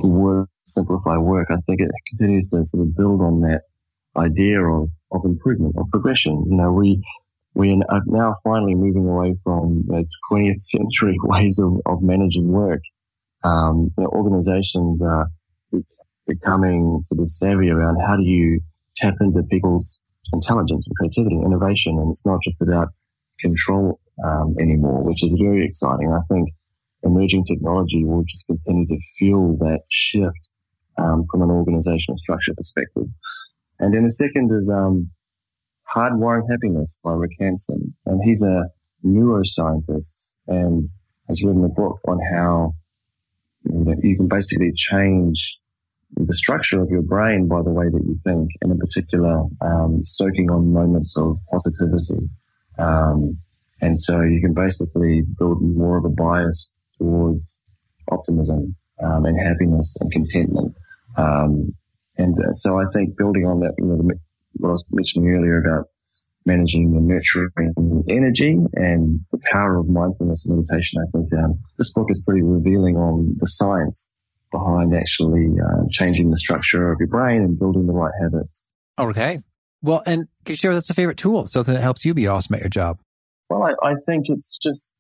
work, 0.05 0.49
simplify 0.65 1.17
work, 1.17 1.49
I 1.51 1.57
think 1.67 1.81
it 1.81 1.91
continues 2.09 2.49
to 2.51 2.63
sort 2.65 2.87
of 2.87 2.97
build 2.97 3.21
on 3.21 3.41
that 3.43 3.63
idea 4.17 4.63
of, 4.63 4.89
of 5.13 5.25
improvement, 5.25 5.75
of 5.79 5.89
progression. 5.91 6.45
You 6.49 6.57
know, 6.57 6.73
we, 6.73 7.03
we 7.55 7.73
are 7.89 8.03
now 8.07 8.33
finally 8.45 8.75
moving 8.75 9.09
away 9.09 9.37
from 9.43 9.85
you 9.89 9.93
know, 9.93 10.05
20th 10.31 10.61
century 10.61 11.17
ways 11.23 11.59
of, 11.59 11.81
of 11.87 12.03
managing 12.03 12.49
work. 12.49 12.81
Um, 13.43 13.91
you 13.97 14.05
know, 14.05 14.11
organizations 14.11 15.03
are 15.03 15.27
becoming 16.27 17.01
sort 17.03 17.21
of 17.21 17.29
savvy 17.29 17.71
around 17.71 17.99
how 18.07 18.17
do 18.17 18.23
you 18.23 18.61
tap 18.97 19.15
into 19.21 19.43
people's 19.45 20.01
intelligence 20.33 20.87
and 20.87 20.97
creativity 20.97 21.37
and 21.37 21.47
innovation. 21.47 21.99
And 21.99 22.11
it's 22.11 22.27
not 22.27 22.41
just 22.43 22.63
about 22.63 22.89
control 23.41 24.01
um, 24.25 24.55
anymore, 24.61 25.03
which 25.03 25.25
is 25.25 25.41
very 25.43 25.65
exciting. 25.65 26.13
I 26.13 26.23
think 26.33 26.51
emerging 27.03 27.45
technology 27.45 28.05
will 28.05 28.25
just 28.25 28.47
continue 28.47 28.87
to 28.87 28.99
fuel 29.19 29.57
that 29.61 29.81
shift 29.89 30.51
um, 30.99 31.25
from 31.31 31.43
an 31.43 31.51
organizational 31.51 32.19
structure 32.19 32.55
perspective. 32.55 33.07
And 33.79 33.93
then 33.93 34.05
the 34.05 34.11
second 34.11 34.51
is 34.53 34.71
um, 34.71 35.11
Hardwiring 35.95 36.51
Happiness 36.51 36.99
by 37.03 37.13
Rick 37.13 37.33
Hanson. 37.41 37.95
And 38.07 38.21
he's 38.23 38.43
a 38.43 38.65
neuroscientist 39.05 40.35
and 40.47 40.87
has 41.29 41.43
written 41.43 41.65
a 41.65 41.69
book 41.69 41.99
on 42.07 42.19
how 42.35 42.75
you, 43.65 43.85
know, 43.85 43.95
you 44.03 44.17
can 44.17 44.29
basically 44.29 44.73
change 44.75 45.59
the 46.17 46.35
structure 46.35 46.83
of 46.83 46.91
your 46.91 47.03
brain 47.03 47.49
by 47.49 47.63
the 47.63 47.71
way 47.71 47.87
that 47.87 48.03
you 48.05 48.17
think, 48.25 48.51
and 48.61 48.73
in 48.73 48.79
particular, 48.79 49.45
um, 49.61 50.01
soaking 50.03 50.51
on 50.51 50.73
moments 50.73 51.17
of 51.17 51.37
positivity. 51.53 52.29
Um, 52.79 53.39
and 53.81 53.99
so 53.99 54.21
you 54.23 54.41
can 54.41 54.55
basically 54.55 55.23
build 55.39 55.63
more 55.63 55.99
of 55.99 56.05
a 56.05 56.09
bias 56.09 56.73
towards 56.99 57.65
optimism 58.11 58.77
um, 59.03 59.25
and 59.25 59.39
happiness 59.39 59.97
and 60.01 60.11
contentment. 60.11 60.75
Um, 61.17 61.75
and 62.19 62.37
uh, 62.39 62.53
so 62.53 62.79
I 62.79 62.85
think 62.93 63.17
building 63.17 63.47
on 63.47 63.61
that, 63.61 63.75
you 63.79 63.87
know, 63.87 63.97
what 64.55 64.69
I 64.69 64.73
was 64.73 64.87
mentioning 64.91 65.31
earlier 65.31 65.59
about 65.59 65.87
managing 66.45 66.93
the 66.93 67.01
nurturing 67.01 68.05
energy 68.09 68.59
and 68.75 69.21
the 69.31 69.39
power 69.51 69.79
of 69.79 69.89
mindfulness 69.89 70.47
and 70.47 70.57
meditation, 70.57 71.01
I 71.01 71.11
think 71.13 71.33
um, 71.35 71.59
this 71.79 71.93
book 71.93 72.07
is 72.11 72.23
pretty 72.27 72.43
revealing 72.43 72.97
on 72.97 73.37
the 73.39 73.47
science 73.47 74.13
behind 74.51 74.95
actually 74.95 75.49
uh, 75.61 75.83
changing 75.91 76.31
the 76.31 76.37
structure 76.37 76.93
of 76.93 76.99
your 76.99 77.09
brain 77.09 77.43
and 77.43 77.59
building 77.59 77.87
the 77.87 77.93
right 77.93 78.13
habits. 78.21 78.67
Okay. 78.99 79.39
Well, 79.83 80.03
and 80.07 80.27
can 80.45 80.53
you 80.53 80.57
share 80.57 80.75
that's 80.75 80.91
a 80.91 80.95
favorite 80.95 81.17
tool, 81.17 81.47
something 81.47 81.75
that 81.75 81.83
helps 81.83 82.05
you 82.05 82.13
be 82.13 82.27
awesome 82.27 82.55
at 82.55 82.61
your 82.61 82.69
job? 82.69 83.01
Well, 83.49 83.63
I, 83.63 83.75
I 83.83 83.95
think 84.07 84.27
it's 84.29 84.59
just, 84.59 84.95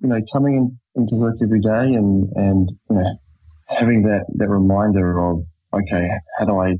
you 0.00 0.08
know, 0.08 0.20
coming 0.32 0.54
in, 0.54 0.78
into 0.94 1.16
work 1.16 1.36
every 1.42 1.60
day 1.60 1.94
and, 1.94 2.30
and, 2.36 2.70
you 2.88 2.96
know, 2.96 3.18
having 3.66 4.02
that, 4.02 4.26
that 4.36 4.48
reminder 4.48 5.18
of, 5.18 5.44
okay, 5.72 6.08
how 6.38 6.44
do 6.44 6.60
I, 6.60 6.76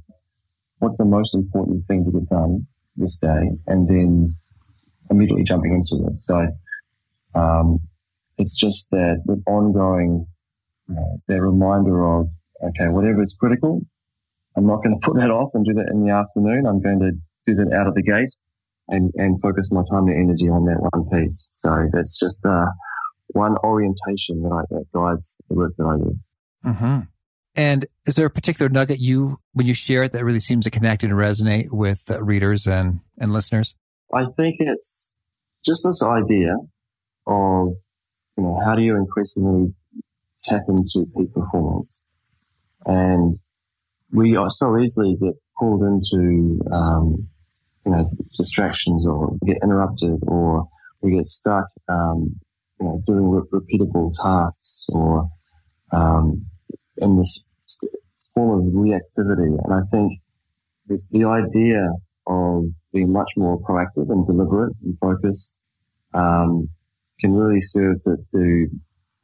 what's 0.78 0.96
the 0.96 1.04
most 1.04 1.34
important 1.34 1.86
thing 1.86 2.04
to 2.04 2.10
get 2.12 2.28
done 2.28 2.66
this 2.96 3.16
day? 3.16 3.50
And 3.66 3.88
then 3.88 4.36
immediately 5.10 5.42
jumping 5.42 5.74
into 5.74 6.06
it. 6.06 6.18
So, 6.20 6.48
um, 7.34 7.80
it's 8.38 8.56
just 8.56 8.90
that 8.90 9.22
with 9.26 9.42
ongoing, 9.46 10.26
know, 10.94 11.20
that 11.28 11.40
reminder 11.40 12.04
of, 12.04 12.28
okay, 12.62 12.88
whatever 12.88 13.22
is 13.22 13.36
critical, 13.38 13.80
I'm 14.56 14.66
not 14.66 14.82
going 14.82 14.98
to 15.00 15.06
put 15.06 15.16
that 15.16 15.30
off 15.30 15.50
and 15.54 15.64
do 15.64 15.74
that 15.74 15.88
in 15.90 16.04
the 16.04 16.12
afternoon. 16.12 16.66
I'm 16.66 16.80
going 16.80 17.00
to 17.00 17.12
do 17.46 17.54
that 17.56 17.72
out 17.74 17.86
of 17.86 17.94
the 17.94 18.02
gate 18.02 18.30
and, 18.88 19.12
and 19.14 19.40
focus 19.40 19.70
my 19.70 19.82
time 19.90 20.08
and 20.08 20.18
energy 20.18 20.48
on 20.48 20.64
that 20.66 20.78
one 20.92 21.08
piece. 21.08 21.48
So 21.52 21.88
that's 21.92 22.18
just, 22.18 22.44
uh, 22.44 22.66
one 23.32 23.56
orientation 23.58 24.42
that 24.42 24.50
I, 24.52 24.62
that 24.70 24.86
guides 24.92 25.40
the 25.48 25.54
work 25.54 25.74
that 25.78 25.84
I 25.84 25.96
do. 25.96 26.18
Mm-hmm. 26.64 27.00
And 27.56 27.86
is 28.06 28.16
there 28.16 28.26
a 28.26 28.30
particular 28.30 28.68
nugget 28.68 29.00
you, 29.00 29.38
when 29.52 29.66
you 29.66 29.74
share 29.74 30.02
it, 30.04 30.12
that 30.12 30.24
really 30.24 30.40
seems 30.40 30.64
to 30.64 30.70
connect 30.70 31.02
and 31.02 31.12
resonate 31.12 31.68
with 31.70 32.10
uh, 32.10 32.22
readers 32.22 32.66
and, 32.66 33.00
and 33.18 33.32
listeners? 33.32 33.74
I 34.14 34.24
think 34.36 34.56
it's 34.60 35.14
just 35.64 35.82
this 35.84 36.02
idea 36.02 36.54
of, 37.26 37.74
you 38.36 38.44
know, 38.44 38.60
how 38.64 38.74
do 38.74 38.82
you 38.82 38.96
increasingly 38.96 39.74
tap 40.42 40.62
into 40.68 41.06
peak 41.16 41.32
performance? 41.32 42.06
And 42.86 43.34
we 44.12 44.36
are 44.36 44.50
so 44.50 44.78
easily 44.78 45.16
get 45.20 45.34
pulled 45.58 45.82
into, 45.82 46.60
um, 46.72 47.28
you 47.84 47.92
know, 47.92 48.10
distractions 48.36 49.06
or 49.06 49.36
get 49.46 49.58
interrupted 49.62 50.18
or 50.26 50.68
we 51.02 51.12
get 51.16 51.26
stuck, 51.26 51.66
um, 51.88 52.38
you 52.80 52.86
know, 52.86 53.02
doing 53.06 53.30
re- 53.30 53.42
repeatable 53.52 54.12
tasks 54.12 54.86
or, 54.90 55.28
um, 55.92 56.44
in 56.98 57.16
this 57.16 57.44
st- 57.64 57.92
form 58.34 58.66
of 58.66 58.72
reactivity. 58.72 59.58
And 59.64 59.72
I 59.72 59.80
think 59.90 60.20
this, 60.86 61.06
the 61.10 61.24
idea 61.24 61.90
of 62.26 62.64
being 62.92 63.12
much 63.12 63.30
more 63.36 63.60
proactive 63.60 64.10
and 64.10 64.26
deliberate 64.26 64.74
and 64.82 64.98
focused, 64.98 65.60
um, 66.14 66.68
can 67.20 67.34
really 67.34 67.60
serve 67.60 68.00
to, 68.00 68.16
to 68.32 68.66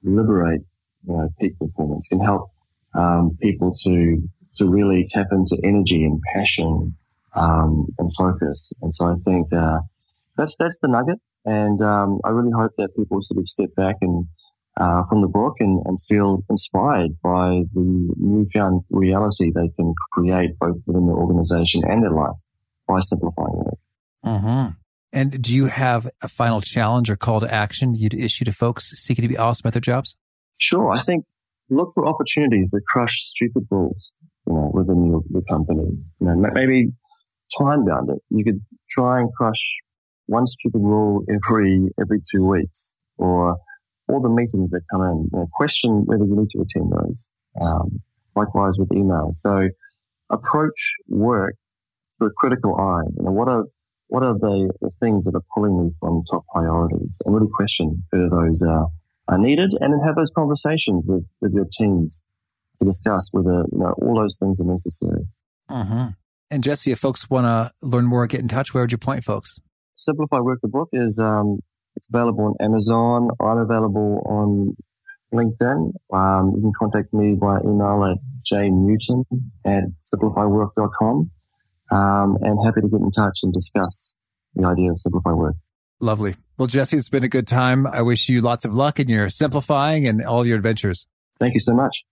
liberate, 0.02 0.60
you 1.06 1.14
know, 1.14 1.28
peak 1.40 1.58
performance, 1.58 2.08
can 2.08 2.20
help, 2.20 2.50
um, 2.94 3.36
people 3.40 3.74
to, 3.84 4.22
to 4.56 4.68
really 4.68 5.06
tap 5.08 5.26
into 5.32 5.58
energy 5.62 6.04
and 6.04 6.20
passion, 6.34 6.96
um, 7.34 7.86
and 7.98 8.10
focus. 8.16 8.72
And 8.82 8.92
so 8.92 9.06
I 9.06 9.14
think, 9.24 9.52
uh, 9.52 9.80
that's, 10.36 10.56
that's 10.56 10.78
the 10.80 10.88
nugget. 10.88 11.18
And, 11.44 11.80
um, 11.80 12.20
I 12.24 12.30
really 12.30 12.52
hope 12.52 12.72
that 12.78 12.96
people 12.96 13.22
sort 13.22 13.38
of 13.38 13.48
step 13.48 13.74
back 13.76 13.96
and, 14.00 14.26
uh, 14.78 15.02
from 15.08 15.22
the 15.22 15.28
book 15.28 15.54
and, 15.60 15.82
and 15.86 15.98
feel 16.00 16.44
inspired 16.50 17.12
by 17.22 17.62
the 17.72 18.14
newfound 18.16 18.82
reality 18.90 19.50
they 19.54 19.70
can 19.76 19.94
create 20.12 20.58
both 20.58 20.76
within 20.86 21.06
their 21.06 21.16
organization 21.16 21.82
and 21.88 22.02
their 22.02 22.10
life 22.10 22.38
by 22.86 23.00
simplifying 23.00 23.64
it. 23.66 23.78
Mm-hmm. 24.24 24.70
And 25.12 25.40
do 25.40 25.54
you 25.54 25.66
have 25.66 26.08
a 26.20 26.28
final 26.28 26.60
challenge 26.60 27.08
or 27.08 27.16
call 27.16 27.40
to 27.40 27.52
action 27.52 27.94
you'd 27.94 28.12
issue 28.12 28.44
to 28.44 28.52
folks 28.52 28.90
seeking 28.96 29.22
to 29.22 29.28
be 29.28 29.36
awesome 29.38 29.66
at 29.66 29.72
their 29.72 29.80
jobs? 29.80 30.16
Sure. 30.58 30.90
I 30.90 31.00
think 31.00 31.24
look 31.70 31.90
for 31.94 32.06
opportunities 32.06 32.70
that 32.70 32.82
crush 32.88 33.20
stupid 33.20 33.64
rules, 33.70 34.14
you 34.46 34.54
know, 34.54 34.70
within 34.72 35.06
your, 35.06 35.22
your 35.30 35.42
company. 35.42 35.84
You 36.20 36.26
know, 36.26 36.50
maybe 36.52 36.92
time 37.58 37.84
bound 37.84 38.10
it. 38.10 38.22
You 38.30 38.44
could 38.44 38.60
try 38.90 39.20
and 39.20 39.30
crush 39.36 39.76
one 40.26 40.46
stupid 40.46 40.80
rule 40.80 41.24
every, 41.28 41.88
every 42.00 42.20
two 42.32 42.44
weeks 42.44 42.96
or 43.18 43.56
all 44.08 44.20
the 44.20 44.28
meetings 44.28 44.70
that 44.70 44.82
come 44.90 45.02
in. 45.02 45.28
You 45.32 45.38
know, 45.40 45.46
question 45.52 46.04
whether 46.06 46.24
you 46.24 46.36
need 46.36 46.50
to 46.50 46.62
attend 46.62 46.92
those. 46.92 47.32
Um, 47.60 48.00
likewise 48.34 48.78
with 48.78 48.90
emails. 48.90 49.34
So 49.36 49.68
approach 50.30 50.96
work 51.08 51.54
through 52.16 52.28
a 52.28 52.32
critical 52.36 52.76
eye. 52.76 53.08
You 53.16 53.24
know, 53.24 53.32
what 53.32 53.48
are 53.48 53.64
what 54.08 54.22
are 54.22 54.34
the, 54.34 54.72
the 54.80 54.90
things 55.00 55.24
that 55.24 55.34
are 55.34 55.42
pulling 55.54 55.82
me 55.82 55.90
from 55.98 56.22
top 56.30 56.44
priorities, 56.54 57.20
and 57.24 57.34
really 57.34 57.50
question 57.52 58.04
whether 58.10 58.28
those 58.28 58.62
are, 58.62 58.86
are 59.28 59.38
needed, 59.38 59.72
and 59.80 59.92
then 59.92 60.00
have 60.04 60.16
those 60.16 60.30
conversations 60.30 61.06
with 61.08 61.30
with 61.40 61.52
your 61.52 61.66
teams 61.78 62.24
to 62.78 62.84
discuss 62.84 63.28
whether 63.32 63.64
you 63.72 63.78
know 63.78 63.94
all 64.02 64.16
those 64.16 64.36
things 64.38 64.60
are 64.60 64.66
necessary. 64.66 65.26
Mm-hmm. 65.70 66.08
And 66.50 66.62
Jesse, 66.62 66.92
if 66.92 67.00
folks 67.00 67.28
want 67.28 67.46
to 67.46 67.72
learn 67.86 68.06
more, 68.06 68.22
and 68.22 68.30
get 68.30 68.40
in 68.40 68.48
touch. 68.48 68.72
Where 68.72 68.82
would 68.82 68.92
you 68.92 68.98
point 68.98 69.24
folks? 69.24 69.58
Simplify 69.94 70.40
Work 70.40 70.60
the 70.62 70.68
book 70.68 70.88
is 70.92 71.18
um, 71.18 71.58
it's 71.96 72.08
available 72.12 72.44
on 72.44 72.54
Amazon. 72.60 73.30
I'm 73.40 73.58
available 73.58 74.22
on 74.26 74.76
LinkedIn. 75.32 75.92
Um, 76.12 76.52
you 76.54 76.62
can 76.62 76.72
contact 76.78 77.12
me 77.12 77.34
by 77.34 77.58
email 77.60 78.04
at 78.04 78.18
jnewton 78.50 79.24
at 79.64 79.84
simplifywork.com. 80.00 81.30
Um, 81.90 82.38
and 82.42 82.58
happy 82.64 82.80
to 82.80 82.88
get 82.88 83.00
in 83.00 83.10
touch 83.10 83.40
and 83.42 83.52
discuss 83.52 84.16
the 84.54 84.66
idea 84.66 84.90
of 84.90 84.98
simplify 84.98 85.32
work. 85.32 85.54
Lovely. 86.00 86.36
Well, 86.58 86.66
Jesse, 86.66 86.96
it's 86.96 87.08
been 87.08 87.24
a 87.24 87.28
good 87.28 87.46
time. 87.46 87.86
I 87.86 88.02
wish 88.02 88.28
you 88.28 88.40
lots 88.40 88.64
of 88.64 88.74
luck 88.74 89.00
in 89.00 89.08
your 89.08 89.30
simplifying 89.30 90.06
and 90.06 90.22
all 90.22 90.46
your 90.46 90.56
adventures. 90.56 91.06
Thank 91.38 91.54
you 91.54 91.60
so 91.60 91.74
much. 91.74 92.02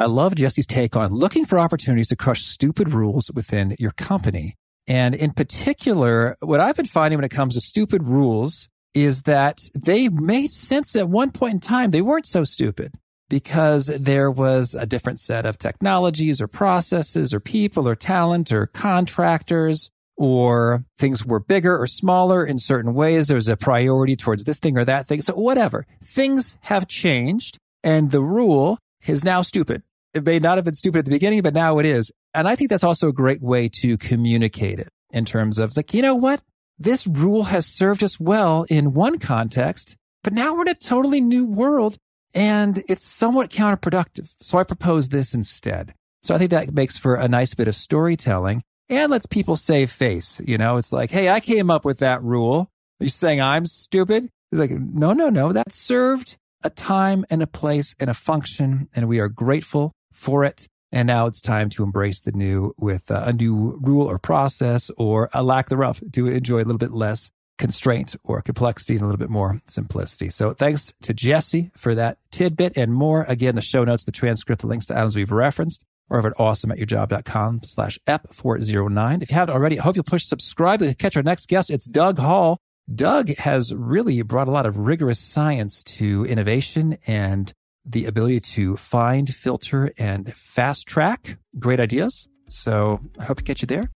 I 0.00 0.06
love 0.06 0.36
Jesse's 0.36 0.66
take 0.66 0.94
on 0.94 1.12
looking 1.12 1.44
for 1.44 1.58
opportunities 1.58 2.08
to 2.08 2.16
crush 2.16 2.42
stupid 2.42 2.92
rules 2.92 3.30
within 3.34 3.74
your 3.78 3.90
company. 3.92 4.54
And 4.86 5.14
in 5.14 5.32
particular, 5.32 6.36
what 6.40 6.60
I've 6.60 6.76
been 6.76 6.86
finding 6.86 7.18
when 7.18 7.24
it 7.24 7.30
comes 7.30 7.54
to 7.54 7.60
stupid 7.60 8.04
rules 8.04 8.68
is 8.94 9.22
that 9.22 9.68
they 9.74 10.08
made 10.08 10.50
sense 10.50 10.96
at 10.96 11.08
one 11.08 11.30
point 11.30 11.54
in 11.54 11.60
time. 11.60 11.90
They 11.90 12.02
weren't 12.02 12.26
so 12.26 12.44
stupid 12.44 12.94
because 13.28 13.86
there 13.86 14.30
was 14.30 14.74
a 14.74 14.86
different 14.86 15.20
set 15.20 15.44
of 15.44 15.58
technologies 15.58 16.40
or 16.40 16.48
processes 16.48 17.34
or 17.34 17.40
people 17.40 17.86
or 17.86 17.94
talent 17.94 18.52
or 18.52 18.66
contractors 18.66 19.90
or 20.18 20.84
things 20.98 21.24
were 21.24 21.38
bigger 21.38 21.80
or 21.80 21.86
smaller 21.86 22.44
in 22.44 22.58
certain 22.58 22.92
ways. 22.92 23.28
There 23.28 23.36
was 23.36 23.48
a 23.48 23.56
priority 23.56 24.16
towards 24.16 24.44
this 24.44 24.58
thing 24.58 24.76
or 24.76 24.84
that 24.84 25.06
thing. 25.06 25.22
So 25.22 25.34
whatever 25.34 25.86
things 26.04 26.58
have 26.62 26.88
changed 26.88 27.58
and 27.84 28.10
the 28.10 28.20
rule 28.20 28.78
is 29.06 29.24
now 29.24 29.42
stupid. 29.42 29.82
It 30.12 30.24
may 30.24 30.40
not 30.40 30.58
have 30.58 30.64
been 30.64 30.74
stupid 30.74 31.00
at 31.00 31.04
the 31.04 31.12
beginning, 31.12 31.42
but 31.42 31.54
now 31.54 31.78
it 31.78 31.86
is. 31.86 32.10
And 32.34 32.48
I 32.48 32.56
think 32.56 32.68
that's 32.68 32.84
also 32.84 33.08
a 33.08 33.12
great 33.12 33.40
way 33.40 33.68
to 33.80 33.96
communicate 33.96 34.80
it 34.80 34.88
in 35.12 35.24
terms 35.24 35.58
of 35.58 35.76
like, 35.76 35.94
you 35.94 36.02
know 36.02 36.16
what? 36.16 36.42
This 36.78 37.06
rule 37.06 37.44
has 37.44 37.66
served 37.66 38.02
us 38.02 38.18
well 38.18 38.64
in 38.68 38.94
one 38.94 39.18
context, 39.18 39.96
but 40.24 40.32
now 40.32 40.54
we're 40.54 40.62
in 40.62 40.68
a 40.68 40.74
totally 40.74 41.20
new 41.20 41.46
world 41.46 41.96
and 42.34 42.82
it's 42.88 43.06
somewhat 43.06 43.50
counterproductive. 43.50 44.30
So 44.40 44.58
I 44.58 44.64
propose 44.64 45.08
this 45.08 45.32
instead. 45.32 45.94
So 46.22 46.34
I 46.34 46.38
think 46.38 46.50
that 46.50 46.74
makes 46.74 46.98
for 46.98 47.14
a 47.14 47.28
nice 47.28 47.54
bit 47.54 47.68
of 47.68 47.76
storytelling 47.76 48.62
and 48.88 49.10
lets 49.10 49.26
people 49.26 49.56
save 49.56 49.90
face. 49.90 50.40
You 50.44 50.58
know, 50.58 50.76
it's 50.76 50.92
like, 50.92 51.10
Hey, 51.10 51.28
I 51.28 51.40
came 51.40 51.70
up 51.70 51.84
with 51.84 51.98
that 51.98 52.22
rule. 52.22 52.70
Are 53.00 53.04
you 53.04 53.10
saying 53.10 53.40
I'm 53.40 53.66
stupid? 53.66 54.28
He's 54.50 54.60
like, 54.60 54.70
no, 54.70 55.12
no, 55.12 55.28
no. 55.28 55.52
That 55.52 55.72
served 55.72 56.36
a 56.64 56.70
time 56.70 57.24
and 57.30 57.42
a 57.42 57.46
place 57.46 57.94
and 58.00 58.10
a 58.10 58.14
function. 58.14 58.88
And 58.94 59.08
we 59.08 59.20
are 59.20 59.28
grateful 59.28 59.92
for 60.12 60.44
it. 60.44 60.68
And 60.90 61.06
now 61.06 61.26
it's 61.26 61.40
time 61.40 61.68
to 61.70 61.82
embrace 61.82 62.20
the 62.20 62.32
new 62.32 62.74
with 62.78 63.10
uh, 63.10 63.22
a 63.26 63.32
new 63.32 63.78
rule 63.82 64.06
or 64.06 64.18
process 64.18 64.90
or 64.96 65.28
a 65.34 65.42
lack 65.42 65.68
thereof 65.68 66.02
to 66.12 66.26
enjoy 66.26 66.56
a 66.56 66.64
little 66.64 66.78
bit 66.78 66.92
less 66.92 67.30
constraint 67.58 68.16
or 68.24 68.40
complexity 68.40 68.94
and 68.94 69.02
a 69.02 69.04
little 69.04 69.18
bit 69.18 69.28
more 69.28 69.60
simplicity. 69.66 70.30
So 70.30 70.54
thanks 70.54 70.94
to 71.02 71.12
Jesse 71.12 71.70
for 71.76 71.94
that 71.94 72.18
tidbit 72.30 72.72
and 72.76 72.94
more. 72.94 73.24
Again, 73.24 73.54
the 73.54 73.62
show 73.62 73.84
notes, 73.84 74.04
the 74.04 74.12
transcript, 74.12 74.62
the 74.62 74.68
links 74.68 74.86
to 74.86 74.96
items 74.96 75.14
we've 75.14 75.30
referenced 75.30 75.84
or 76.10 76.18
over 76.18 76.28
at 76.28 76.36
awesomeatyourjob.com 76.36 77.60
slash 77.64 77.98
ep409. 78.06 79.22
If 79.22 79.30
you 79.30 79.34
haven't 79.34 79.54
already, 79.54 79.78
I 79.78 79.82
hope 79.82 79.96
you'll 79.96 80.04
push 80.04 80.24
subscribe 80.24 80.80
to 80.80 80.94
catch 80.94 81.16
our 81.16 81.22
next 81.22 81.48
guest. 81.48 81.70
It's 81.70 81.84
Doug 81.84 82.18
Hall. 82.18 82.58
Doug 82.92 83.28
has 83.36 83.74
really 83.74 84.22
brought 84.22 84.48
a 84.48 84.50
lot 84.50 84.66
of 84.66 84.78
rigorous 84.78 85.18
science 85.18 85.82
to 85.82 86.24
innovation 86.24 86.98
and 87.06 87.52
the 87.84 88.06
ability 88.06 88.40
to 88.40 88.76
find, 88.76 89.32
filter, 89.34 89.92
and 89.98 90.34
fast 90.34 90.86
track 90.86 91.38
great 91.58 91.80
ideas. 91.80 92.28
So 92.48 93.00
I 93.18 93.24
hope 93.24 93.38
to 93.38 93.44
catch 93.44 93.62
you 93.62 93.66
there. 93.66 93.90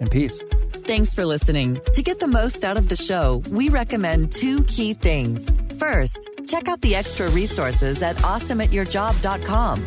And 0.00 0.10
peace. 0.10 0.42
Thanks 0.72 1.14
for 1.14 1.26
listening. 1.26 1.78
To 1.92 2.02
get 2.02 2.20
the 2.20 2.26
most 2.26 2.64
out 2.64 2.78
of 2.78 2.88
the 2.88 2.96
show, 2.96 3.42
we 3.50 3.68
recommend 3.68 4.32
two 4.32 4.64
key 4.64 4.94
things. 4.94 5.52
First, 5.78 6.30
Check 6.50 6.68
out 6.68 6.80
the 6.80 6.96
extra 6.96 7.28
resources 7.30 8.02
at 8.02 8.16
awesomeatyourjob.com. 8.16 9.86